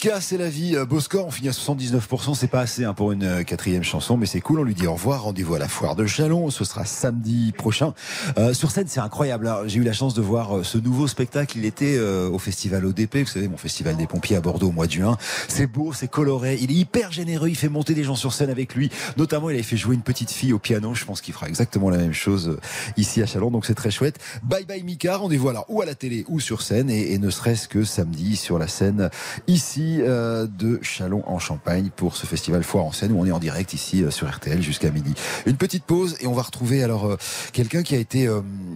[0.00, 0.76] Mika, c'est la vie.
[0.76, 2.36] Euh, Beau score, on finit à 79%.
[2.36, 4.60] C'est pas assez hein, pour une euh, quatrième chanson, mais c'est cool.
[4.60, 5.24] On lui dit au revoir.
[5.24, 6.50] Rendez-vous à la foire de Chalon.
[6.50, 7.94] Ce sera samedi prochain.
[8.38, 9.48] Euh, sur scène, c'est incroyable.
[9.48, 9.62] hein.
[9.66, 11.58] J'ai eu la chance de voir euh, ce nouveau spectacle.
[11.58, 14.70] Il était euh, au festival ODP, vous savez, mon festival des pompiers à Bordeaux au
[14.70, 15.16] mois de juin.
[15.48, 16.58] C'est beau, c'est coloré.
[16.60, 17.48] Il est hyper généreux.
[17.48, 18.90] Il fait monter des gens sur scène avec lui.
[19.16, 20.94] Notamment, il avait fait jouer une petite fille au piano.
[20.94, 22.56] Je pense qu'il fera exactement la même chose
[22.96, 23.50] ici à Chalon.
[23.50, 24.20] Donc c'est très chouette.
[24.44, 25.16] Bye bye Mika.
[25.16, 28.36] Rendez-vous alors ou à la télé ou sur scène et, et ne serait-ce que samedi
[28.36, 29.10] sur la scène
[29.48, 33.30] ici euh, de Chalon en Champagne pour ce festival Foire en scène où on est
[33.30, 35.14] en direct ici euh, sur RTL jusqu'à midi.
[35.46, 37.16] Une petite pause et on va retrouver alors euh,
[37.52, 38.28] quelqu'un qui a été,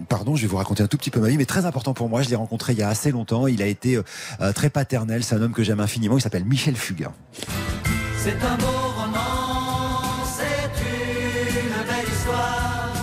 [0.09, 2.09] pardon, je vais vous raconter un tout petit peu ma vie, mais très important pour
[2.09, 2.21] moi.
[2.21, 3.47] Je l'ai rencontré il y a assez longtemps.
[3.47, 3.99] Il a été
[4.55, 5.23] très paternel.
[5.23, 6.17] C'est un homme que j'aime infiniment.
[6.17, 7.13] Il s'appelle Michel Fugain.
[8.17, 8.65] C'est un beau
[8.97, 12.93] roman, c'est une belle histoire,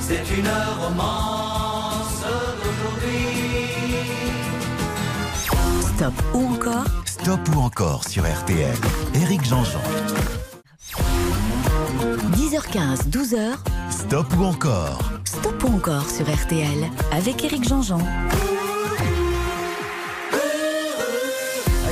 [0.00, 0.50] c'est une
[0.82, 2.20] romance
[2.60, 3.38] d'aujourd'hui.
[5.80, 6.14] Stop
[7.28, 8.74] Stop ou encore sur RTL.
[9.12, 9.82] Éric Jean-Jean.
[12.32, 13.54] 10h15, 12h,
[13.90, 18.00] Stop ou encore Stop ou encore sur RTL avec Éric Jean-Jean.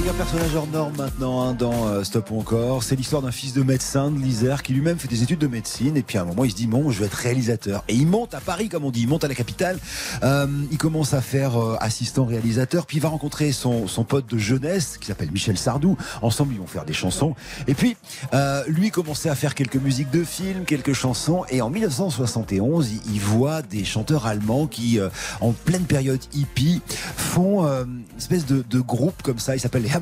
[0.09, 2.85] Un personnage hors norme maintenant hein, dans euh, Stop encore.
[2.85, 5.97] C'est l'histoire d'un fils de médecin de l'Isère qui lui-même fait des études de médecine.
[5.97, 7.83] Et puis à un moment, il se dit Bon, je vais être réalisateur.
[7.89, 9.79] Et il monte à Paris, comme on dit, il monte à la capitale.
[10.23, 12.87] Euh, il commence à faire euh, assistant réalisateur.
[12.87, 15.97] Puis il va rencontrer son, son pote de jeunesse qui s'appelle Michel Sardou.
[16.23, 17.35] Ensemble, ils vont faire des chansons.
[17.67, 17.97] Et puis,
[18.33, 21.45] euh, lui commençait à faire quelques musiques de films, quelques chansons.
[21.51, 25.09] Et en 1971, il, il voit des chanteurs allemands qui, euh,
[25.41, 26.81] en pleine période hippie,
[27.17, 29.57] font euh, une espèce de, de groupe comme ça.
[29.57, 29.96] Il s'appelle les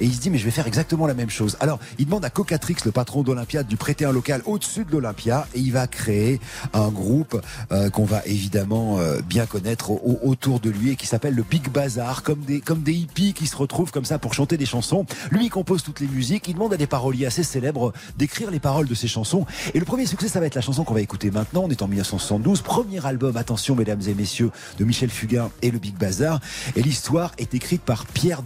[0.00, 1.56] Et il se dit, mais je vais faire exactement la même chose.
[1.60, 4.92] Alors, il demande à Cocatrix, le patron d'Olympia, de lui prêter un local au-dessus de
[4.92, 5.46] l'Olympia.
[5.54, 6.40] Et il va créer
[6.72, 7.40] un groupe
[7.72, 11.34] euh, qu'on va évidemment euh, bien connaître au- au- autour de lui et qui s'appelle
[11.34, 14.56] le Big Bazar, comme des, comme des hippies qui se retrouvent comme ça pour chanter
[14.56, 15.04] des chansons.
[15.30, 16.48] Lui, il compose toutes les musiques.
[16.48, 19.44] Il demande à des paroliers assez célèbres d'écrire les paroles de ses chansons.
[19.74, 21.62] Et le premier succès, ça va être la chanson qu'on va écouter maintenant.
[21.64, 22.62] On est en 1972.
[22.62, 26.40] Premier album, attention, mesdames et messieurs, de Michel Fugain et le Big Bazar.
[26.76, 28.42] Et l'histoire est écrite par Pierre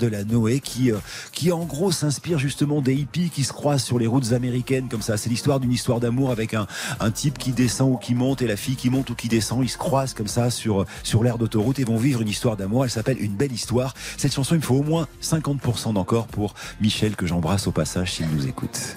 [0.62, 0.97] Qui, euh,
[1.32, 5.03] qui en gros s'inspire justement des hippies qui se croisent sur les routes américaines comme
[5.03, 5.16] ça.
[5.16, 6.66] C'est l'histoire d'une histoire d'amour avec un,
[6.99, 9.62] un type qui descend ou qui monte et la fille qui monte ou qui descend.
[9.62, 12.84] Ils se croisent comme ça sur, sur l'aire d'autoroute et vont vivre une histoire d'amour.
[12.84, 13.95] Elle s'appelle Une belle histoire.
[14.16, 18.14] Cette chanson, il me faut au moins 50% d'encore pour Michel que j'embrasse au passage
[18.14, 18.97] s'il nous écoute.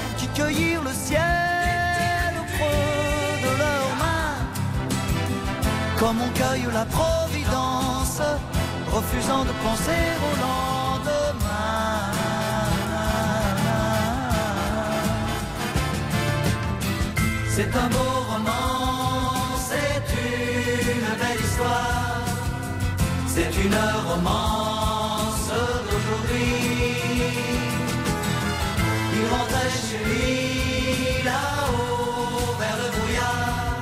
[0.41, 4.37] qui cueillirent le ciel au creux de leurs mains,
[5.99, 8.21] comme on cueille la providence,
[8.91, 12.11] refusant de penser au lendemain.
[17.49, 22.21] C'est un beau roman, c'est une belle histoire,
[23.27, 23.79] c'est une
[24.09, 25.51] romance
[25.89, 27.00] d'aujourd'hui.
[29.21, 33.81] Il rentrait chez lui là-haut vers le brouillard.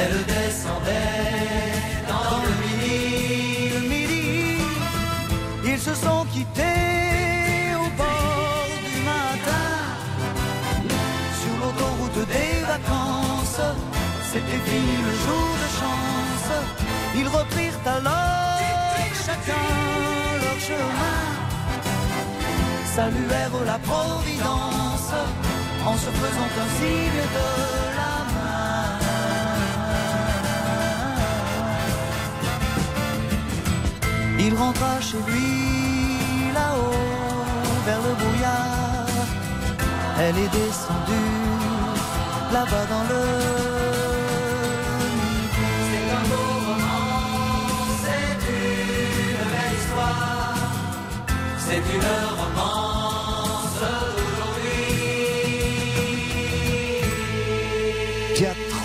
[0.00, 1.72] Elle descendait
[2.08, 3.88] dans le midi.
[3.92, 4.58] Midi,
[5.66, 9.70] ils se sont quittés au bord du matin.
[11.40, 13.66] Sur l'autoroute des vacances,
[14.32, 16.50] c'était fini le jour de chance.
[17.16, 18.54] Ils reprirent alors
[19.26, 19.66] chacun
[20.42, 21.43] leur chemin
[22.96, 25.12] saluèrent la Providence
[25.84, 27.48] en se faisant un signe de
[28.00, 28.88] la main.
[34.38, 35.50] Il rentra chez lui
[36.58, 37.44] là-haut
[37.86, 39.26] vers le brouillard.
[40.20, 41.40] Elle est descendue
[42.52, 43.73] là-bas dans le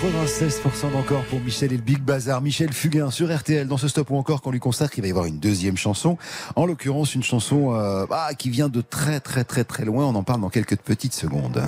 [0.00, 2.40] 96% d'encore pour Michel et le Big Bazar.
[2.40, 3.68] Michel Fugain sur RTL.
[3.68, 6.16] Dans ce stop ou encore qu'on lui consacre, il va y avoir une deuxième chanson.
[6.56, 10.06] En l'occurrence, une chanson euh, ah, qui vient de très très très très loin.
[10.06, 11.62] On en parle dans quelques petites secondes.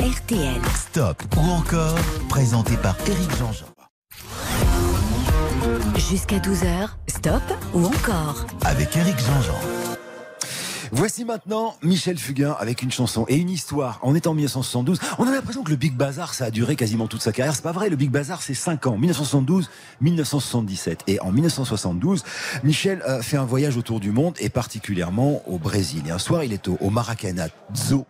[0.00, 0.62] RTL.
[0.74, 1.98] Stop ou encore,
[2.30, 3.73] présenté par Eric Jean-Jean.
[6.10, 7.42] Jusqu'à 12h, stop
[7.72, 9.73] ou encore Avec Éric Jean-Jean.
[10.96, 13.98] Voici maintenant Michel Fugain avec une chanson et une histoire.
[14.04, 15.00] On est en 1972.
[15.18, 17.56] On a l'impression que le Big Bazar, ça a duré quasiment toute sa carrière.
[17.56, 17.88] C'est pas vrai.
[17.88, 18.96] Le Big Bazar, c'est 5 ans.
[18.96, 19.70] 1972,
[20.00, 21.00] 1977.
[21.08, 22.22] Et en 1972,
[22.62, 26.04] Michel euh, fait un voyage autour du monde et particulièrement au Brésil.
[26.06, 28.06] Et un soir, il est au, au Maracanã Zoo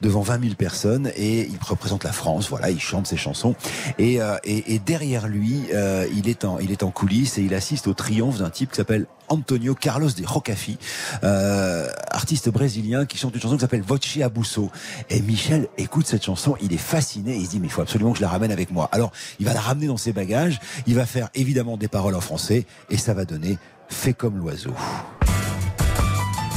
[0.00, 2.48] devant 20 000 personnes et il représente la France.
[2.50, 3.56] Voilà, il chante ses chansons.
[3.98, 7.42] Et, euh, et, et derrière lui, euh, il, est en, il est en coulisses et
[7.42, 10.78] il assiste au triomphe d'un type qui s'appelle Antonio Carlos de Rocafi,
[11.24, 14.70] euh, artiste brésilien qui chante une chanson qui s'appelle Voce Abuso.
[15.10, 18.12] Et Michel écoute cette chanson, il est fasciné, il se dit mais il faut absolument
[18.12, 18.88] que je la ramène avec moi.
[18.92, 22.20] Alors il va la ramener dans ses bagages, il va faire évidemment des paroles en
[22.20, 23.58] français et ça va donner
[23.88, 24.74] Fais comme l'oiseau.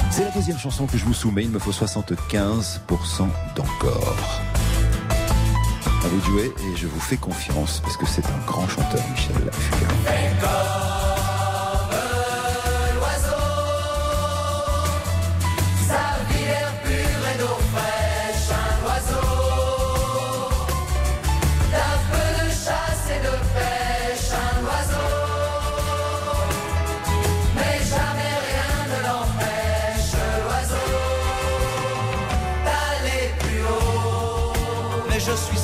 [0.09, 4.41] C'est la deuxième chanson que je vous soumets, il me faut 75% d'encore.
[6.03, 9.35] À vous jouer et je vous fais confiance parce que c'est un grand chanteur, Michel.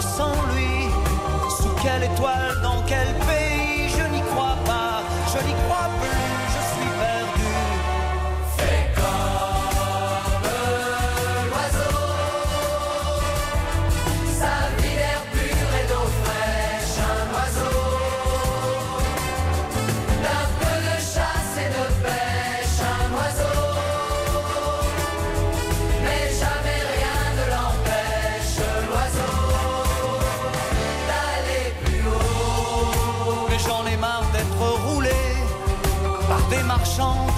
[0.00, 0.88] sans lui.
[1.60, 3.08] Sous quelle étoile, dans quel
[36.80, 37.29] par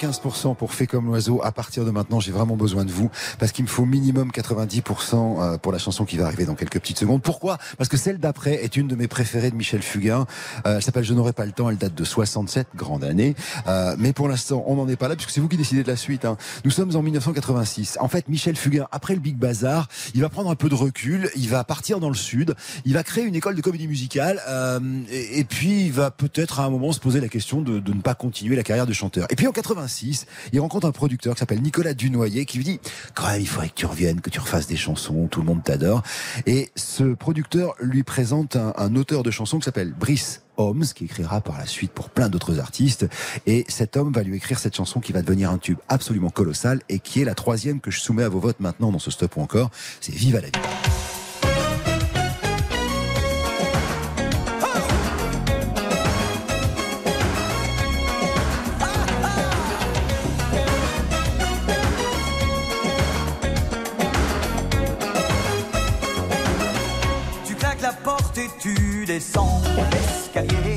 [0.00, 1.40] 95% pour fait comme l'oiseau.
[1.44, 5.40] À partir de maintenant, j'ai vraiment besoin de vous parce qu'il me faut minimum 90%
[5.40, 7.22] euh, pour la chanson qui va arriver dans quelques petites secondes.
[7.22, 7.58] Pourquoi?
[7.76, 10.26] Parce que celle d'après est une de mes préférées de Michel Fugain.
[10.66, 11.68] Euh, elle s'appelle Je n'aurai pas le temps.
[11.68, 13.34] Elle date de 67, grande année.
[13.66, 15.88] Euh, mais pour l'instant, on n'en est pas là puisque c'est vous qui décidez de
[15.88, 16.24] la suite.
[16.24, 16.36] hein.
[16.64, 17.98] Nous sommes en 1986.
[18.00, 21.30] En fait, Michel Fugain, après le Big Bazar, il va prendre un peu de recul.
[21.36, 22.54] Il va partir dans le sud.
[22.84, 24.40] Il va créer une école de comédie musicale.
[25.10, 27.92] et, et puis, il va peut-être à un moment se poser la question de, de
[27.92, 29.26] ne pas continuer la carrière de chanteur.
[29.30, 29.89] Et puis en 86,
[30.52, 32.80] il rencontre un producteur qui s'appelle Nicolas Dunoyer qui lui dit
[33.14, 35.62] quand même il faudrait que tu reviennes, que tu refasses des chansons, tout le monde
[35.62, 36.02] t'adore.
[36.46, 41.04] Et ce producteur lui présente un, un auteur de chansons qui s'appelle Brice Holmes, qui
[41.04, 43.06] écrira par la suite pour plein d'autres artistes.
[43.46, 46.82] Et cet homme va lui écrire cette chanson qui va devenir un tube absolument colossal
[46.88, 49.36] et qui est la troisième que je soumets à vos votes maintenant dans ce stop
[49.36, 49.70] ou encore.
[50.00, 51.19] C'est Viva la vie.
[69.10, 70.69] Descends l'escalier.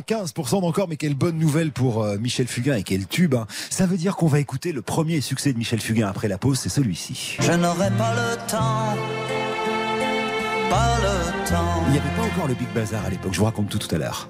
[0.00, 3.34] 95% d'encore, mais quelle bonne nouvelle pour euh, Michel Fugain et quel tube.
[3.34, 3.46] hein.
[3.70, 6.58] Ça veut dire qu'on va écouter le premier succès de Michel Fugain après la pause,
[6.58, 7.36] c'est celui-ci.
[7.40, 8.94] Je n'aurai pas le temps,
[10.70, 11.82] pas le temps.
[11.86, 13.94] Il n'y avait pas encore le Big Bazar à l'époque, je vous raconte tout tout
[13.94, 14.28] à l'heure.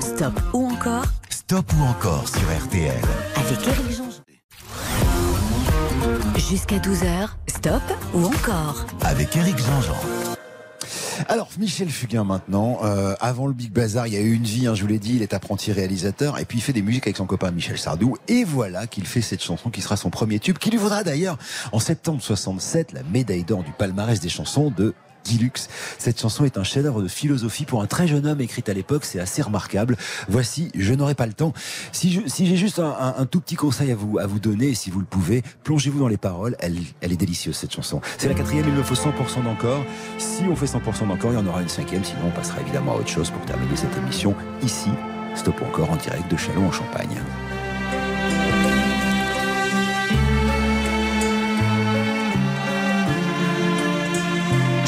[0.00, 1.04] Stop ou encore?
[1.30, 2.92] Stop ou encore sur RTL.
[3.36, 4.04] avec Eric Jean.
[6.48, 7.82] Jusqu'à 12h, stop
[8.14, 8.86] ou encore?
[9.02, 9.96] Avec Eric Jean-Jean.
[11.28, 14.66] Alors, Michel Fugain maintenant, euh, avant le Big Bazar, il y a eu une vie,
[14.66, 17.06] hein, je vous l'ai dit, il est apprenti réalisateur, et puis il fait des musiques
[17.06, 20.38] avec son copain Michel Sardou, et voilà qu'il fait cette chanson qui sera son premier
[20.38, 21.38] tube, qui lui vaudra d'ailleurs
[21.72, 24.94] en septembre 67 la médaille d'or du palmarès des chansons de
[25.26, 25.68] Guy Lux.
[25.98, 29.04] Cette chanson est un chef-d'œuvre de philosophie pour un très jeune homme écrite à l'époque,
[29.04, 29.96] c'est assez remarquable.
[30.28, 31.52] Voici, je n'aurai pas le temps.
[31.92, 34.74] Si je- si j'ai juste un, un- tout petit conseil à vous, à vous donner,
[34.74, 36.56] si vous le pouvez, plongez-vous dans les paroles.
[36.60, 38.00] Elle, elle est délicieuse cette chanson.
[38.18, 39.84] C'est la quatrième, il me faut 100% d'encore.
[40.18, 42.04] Si on fait 100% d'encore, il y en aura une cinquième.
[42.04, 44.90] Sinon, on passera évidemment à autre chose pour terminer cette émission ici.
[45.34, 47.16] Stop encore en direct de Chalon en Champagne.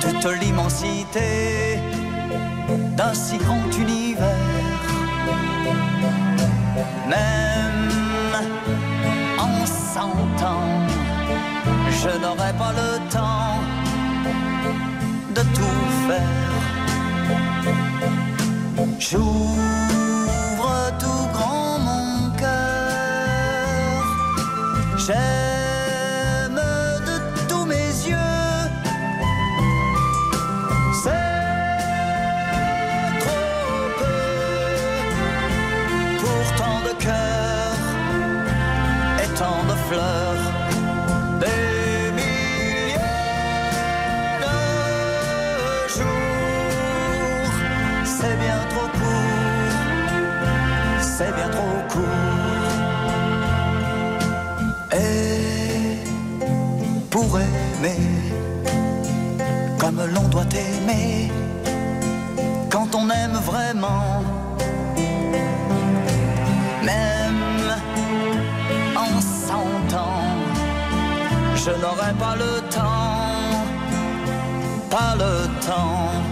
[0.00, 1.78] toute l'immensité
[2.96, 4.36] d'un si grand univers.
[7.08, 8.34] Même
[9.38, 10.86] en cent ans,
[12.02, 13.58] je n'aurai pas le temps
[15.34, 16.52] de tout faire.
[18.98, 22.72] J'ouvre tout grand mon cœur.
[51.22, 52.08] C'est bien trop court.
[54.92, 55.96] Et
[57.10, 58.00] pour aimer,
[59.78, 61.30] comme l'on doit aimer,
[62.70, 64.22] quand on aime vraiment,
[66.82, 67.70] même
[68.96, 70.36] en cent ans,
[71.54, 73.64] je n'aurai pas le temps,
[74.90, 75.34] pas le
[75.66, 76.31] temps.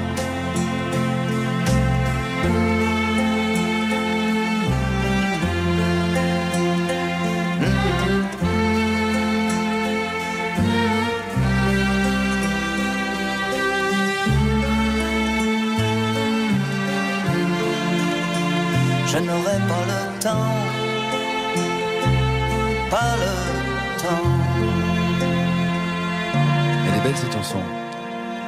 [27.11, 27.59] Belle cette chanson.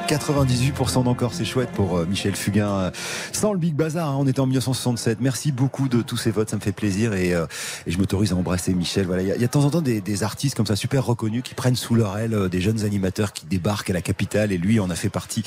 [0.07, 2.69] 98% d'encore, c'est chouette pour euh, Michel Fugain.
[2.69, 2.91] Euh,
[3.31, 5.19] Sans le Big Bazar, hein, on était en 1967.
[5.21, 7.45] Merci beaucoup de tous ces votes, ça me fait plaisir et, euh,
[7.87, 9.05] je m'autorise à embrasser Michel.
[9.05, 11.55] Voilà, il y, a- de temps en temps des, artistes comme ça super reconnus qui
[11.55, 14.89] prennent sous leur aile des jeunes animateurs qui débarquent à la capitale et lui en
[14.89, 15.43] a fait partie.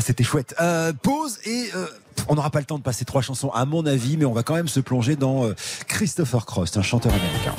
[0.00, 0.54] C'était chouette.
[0.60, 1.70] Euh, pause et
[2.28, 4.42] on n'aura pas le temps de passer trois chansons à mon avis, mais on va
[4.42, 5.48] quand même se plonger dans
[5.88, 7.54] Christopher Cross, un chanteur américain.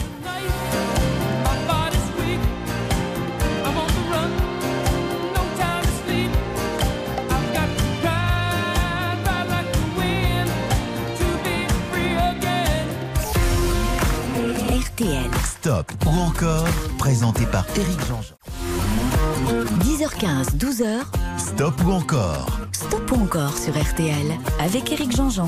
[15.61, 16.65] Stop ou encore,
[16.97, 18.33] présenté par Eric Jean-Jean.
[19.83, 21.03] 10h15, 12h.
[21.37, 25.45] Stop ou encore Stop ou encore sur RTL avec Eric Jean-Jean.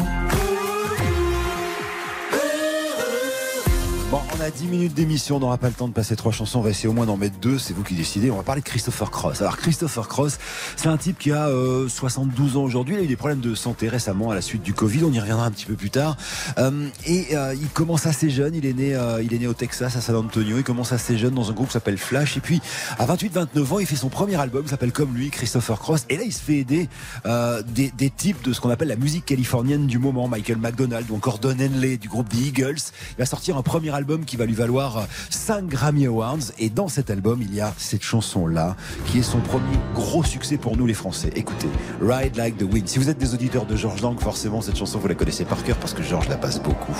[4.44, 6.72] A 10 minutes d'émission, on n'aura pas le temps de passer trois chansons, on va
[6.72, 8.30] essayer au moins d'en mettre deux, c'est vous qui décidez.
[8.30, 9.42] On va parler de Christopher Cross.
[9.42, 10.38] Alors Christopher Cross,
[10.76, 13.56] c'est un type qui a euh, 72 ans aujourd'hui, il a eu des problèmes de
[13.56, 16.18] santé récemment à la suite du Covid, on y reviendra un petit peu plus tard.
[16.58, 19.54] Euh, et euh, il commence assez jeune, il est né euh, il est né au
[19.54, 22.42] Texas à San Antonio, il commence assez jeune dans un groupe qui s'appelle Flash et
[22.42, 22.62] puis
[23.00, 26.24] à 28-29 ans, il fait son premier album, s'appelle comme lui, Christopher Cross et là
[26.26, 26.90] il se fait aider
[27.26, 31.10] euh, des, des types de ce qu'on appelle la musique californienne du moment, Michael McDonald
[31.10, 32.92] ou encore Don Henley du groupe The Eagles.
[33.12, 36.52] Il va sortir un premier album qui va lui valoir 5 Grammy Awards.
[36.60, 38.76] Et dans cet album, il y a cette chanson-là,
[39.08, 41.30] qui est son premier gros succès pour nous les Français.
[41.36, 41.70] Écoutez,
[42.02, 42.88] Ride Like the Wind.
[42.88, 45.64] Si vous êtes des auditeurs de George Lang, forcément, cette chanson, vous la connaissez par
[45.64, 46.96] cœur parce que George la passe beaucoup.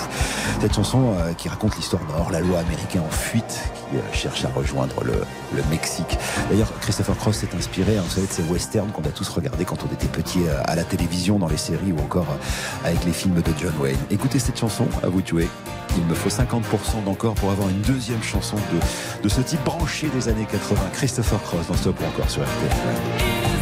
[0.62, 4.50] Cette chanson euh, qui raconte l'histoire d'un hors-la-loi américain en fuite qui euh, cherche à
[4.50, 5.14] rejoindre le,
[5.70, 6.18] Mexique.
[6.50, 9.66] D'ailleurs, Christopher Cross s'est inspiré, hein, vous savez, de ces westerns qu'on a tous regardés
[9.66, 12.28] quand on était petit euh, à la télévision, dans les séries ou encore
[12.84, 13.98] avec les films de John Wayne.
[14.10, 15.48] Écoutez cette chanson, à vous de jouer.
[15.98, 18.58] Il me faut 50% d'encore pour avoir une deuxième chanson
[19.24, 20.82] de, ce type branché des années 80.
[20.94, 23.53] Christopher Cross dans Stop ou encore sur RTL.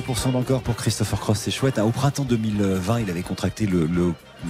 [0.00, 1.78] 82% d'encore pour Christopher Cross, c'est chouette.
[1.78, 1.84] hein.
[1.84, 3.86] Au printemps 2020, il avait contracté le-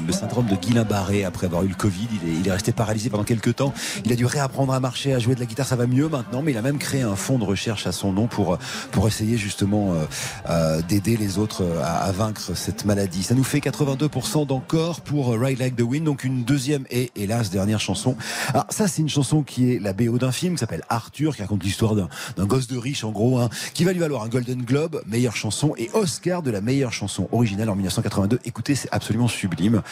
[0.06, 2.08] le syndrome de Guillain-Barré après avoir eu le Covid.
[2.22, 3.72] Il est, il est resté paralysé pendant quelques temps.
[4.04, 5.66] Il a dû réapprendre à marcher, à jouer de la guitare.
[5.66, 8.12] Ça va mieux maintenant, mais il a même créé un fonds de recherche à son
[8.12, 8.58] nom pour,
[8.90, 10.04] pour essayer justement euh,
[10.48, 13.22] euh, d'aider les autres euh, à, à vaincre cette maladie.
[13.22, 17.10] Ça nous fait 82% d'encore pour euh, Ride Like the Wind, donc une deuxième et
[17.16, 18.16] hélas dernière chanson.
[18.48, 21.42] Alors ça, c'est une chanson qui est la BO d'un film qui s'appelle Arthur, qui
[21.42, 24.28] raconte l'histoire d'un d'un gosse de riche en gros, hein, qui va lui valoir un
[24.28, 28.40] Golden Globe, meilleure chanson, et Oscar de la meilleure chanson originale en 1982.
[28.44, 29.82] Écoutez, c'est absolument sublime.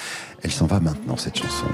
[0.42, 1.66] Elle s'en va maintenant, cette chanson.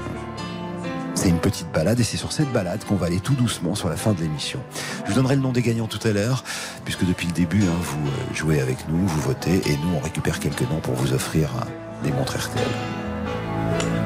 [1.15, 3.89] C'est une petite balade et c'est sur cette balade qu'on va aller tout doucement sur
[3.89, 4.59] la fin de l'émission.
[5.03, 6.43] Je vous donnerai le nom des gagnants tout à l'heure,
[6.85, 9.99] puisque depuis le début, hein, vous euh, jouez avec nous, vous votez et nous on
[9.99, 11.49] récupère quelques noms pour vous offrir
[12.03, 12.63] des montres RTL.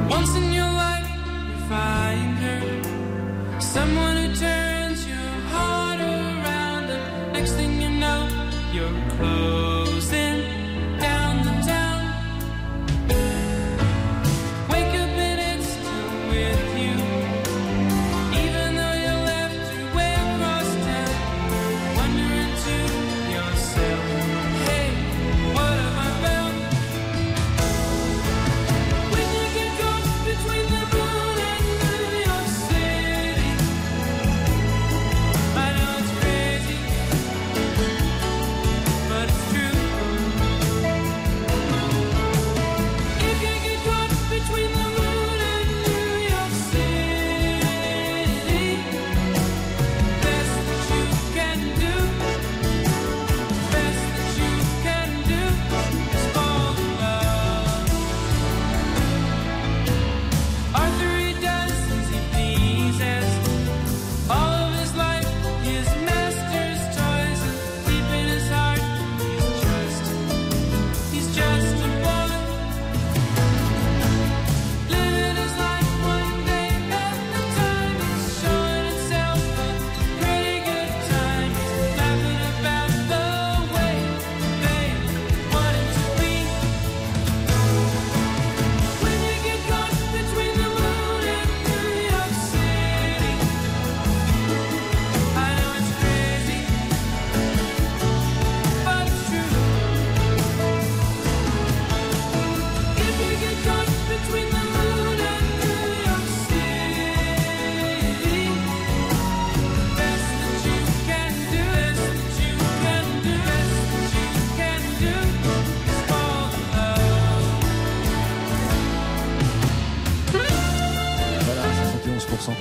[0.10, 0.34] Once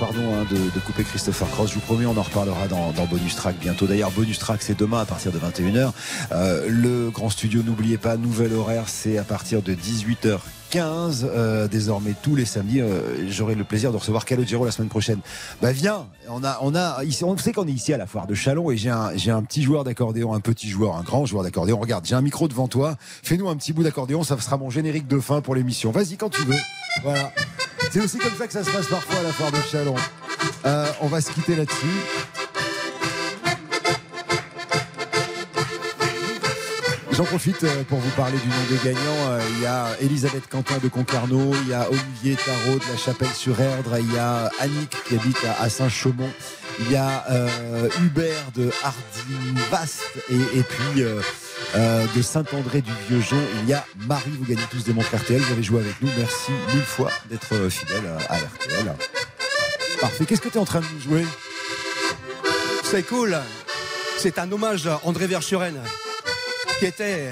[0.03, 1.69] pardon hein, de, couper Christopher Cross.
[1.69, 3.87] Je vous promets, on en reparlera dans, dans Bonus Track bientôt.
[3.87, 5.91] D'ailleurs, Bonus Track, c'est demain à partir de 21h.
[6.33, 10.39] Euh, le grand studio, n'oubliez pas, nouvel horaire, c'est à partir de 18h.
[10.73, 14.89] 15 euh, désormais tous les samedis euh, j'aurai le plaisir de recevoir Calogero la semaine
[14.89, 15.19] prochaine.
[15.61, 18.33] Bah viens on a on a on sait qu'on est ici à la foire de
[18.33, 21.43] Chalon et j'ai un j'ai un petit joueur d'accordéon un petit joueur un grand joueur
[21.43, 21.77] d'accordéon.
[21.79, 22.95] Regarde j'ai un micro devant toi.
[23.21, 25.91] Fais-nous un petit bout d'accordéon ça sera mon générique de fin pour l'émission.
[25.91, 26.57] Vas-y quand tu veux.
[27.03, 27.31] Voilà.
[27.91, 29.95] C'est aussi comme ça que ça se passe parfois à la foire de Chalon.
[30.65, 32.42] Euh, on va se quitter là-dessus.
[37.15, 38.99] J'en profite euh, pour vous parler du nom des gagnants.
[39.29, 42.97] Euh, Il y a Elisabeth Quentin de Concarneau, il y a Olivier Tarot de la
[42.97, 46.29] Chapelle-sur-Erdre, il y a Annick qui habite à, Saint-Chaumont,
[46.79, 51.21] il y a euh, Hubert de Hardivast et, et puis euh,
[51.75, 53.37] euh, de Saint-André du Vieux-Jean.
[53.61, 56.09] Il y a Marie, vous gagnez tous des montres RTL, vous avez joué avec nous.
[56.17, 58.95] Merci mille fois d'être euh, fidèle à, à RTL.
[60.01, 60.25] Parfait.
[60.25, 61.25] Qu'est-ce que tu es en train de nous jouer?
[62.83, 63.37] C'est cool.
[64.17, 65.75] C'est un hommage à André Verschuren,
[66.79, 67.31] qui était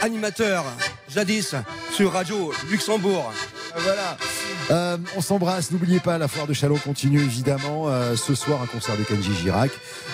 [0.00, 0.64] animateur
[1.08, 1.54] jadis
[1.92, 3.32] sur Radio Luxembourg.
[3.76, 4.16] Voilà.
[4.70, 5.70] Euh, on s'embrasse.
[5.70, 7.88] N'oubliez pas, la foire de Chalon continue évidemment.
[7.88, 9.70] Euh, ce soir, un concert de Kenji Girac.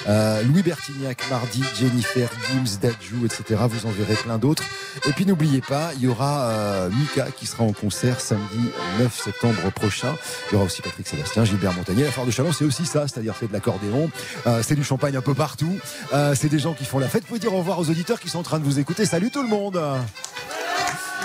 [0.08, 3.60] Euh, Louis Bertignac, mardi, Jennifer, Gims, Dadju, etc.
[3.68, 4.64] Vous en verrez plein d'autres.
[5.06, 9.22] Et puis n'oubliez pas, il y aura euh, Mika qui sera en concert samedi 9
[9.22, 10.14] septembre prochain.
[10.50, 12.04] Il y aura aussi Patrick Sébastien, Gilbert Montagnier.
[12.04, 14.10] La foire de Chalon, c'est aussi ça, c'est-à-dire c'est de l'accordéon,
[14.62, 15.78] c'est du champagne un peu partout.
[16.34, 17.22] C'est des gens qui font la fête.
[17.22, 19.04] Vous pouvez dire au revoir aux auditeurs qui sont en train de vous écouter.
[19.04, 19.80] Salut tout le monde.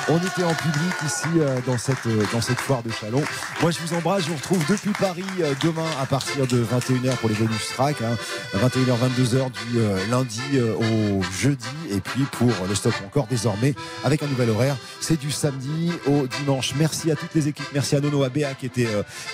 [0.10, 3.24] On était en public ici euh, dans cette euh, dans cette foire de Chalon.
[3.62, 7.16] Moi je vous embrasse, je vous retrouve depuis Paris euh, demain à partir de 21h
[7.18, 8.18] pour les bonus tracks, hein,
[8.54, 14.28] 21h 22h du lundi au jeudi et puis pour le stop encore désormais avec un
[14.28, 16.74] nouvel horaire C'est du samedi au dimanche.
[16.78, 17.66] Merci à toutes les équipes.
[17.74, 18.88] Merci à Nono Abéa qui était,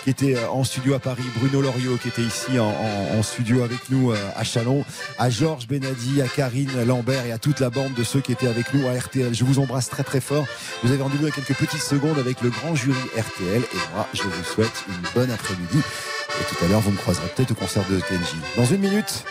[0.03, 3.64] qui était en studio à Paris, Bruno Loriot qui était ici en, en- en studio
[3.64, 4.86] avec nous à Chalon,
[5.18, 8.48] à Georges Benadi, à Karine Lambert et à toute la bande de ceux qui étaient
[8.48, 9.34] avec nous à RTL.
[9.34, 10.45] Je vous embrasse très très fort.
[10.84, 14.24] Vous avez rendez-vous dans quelques petites secondes avec le grand jury RTL et moi je
[14.24, 15.80] vous souhaite une bonne après-midi.
[15.80, 18.38] Et tout à l'heure vous me croiserez peut-être au concert de Kenji.
[18.56, 19.26] Dans une minute,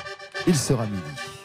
[0.47, 1.38] il sera midi.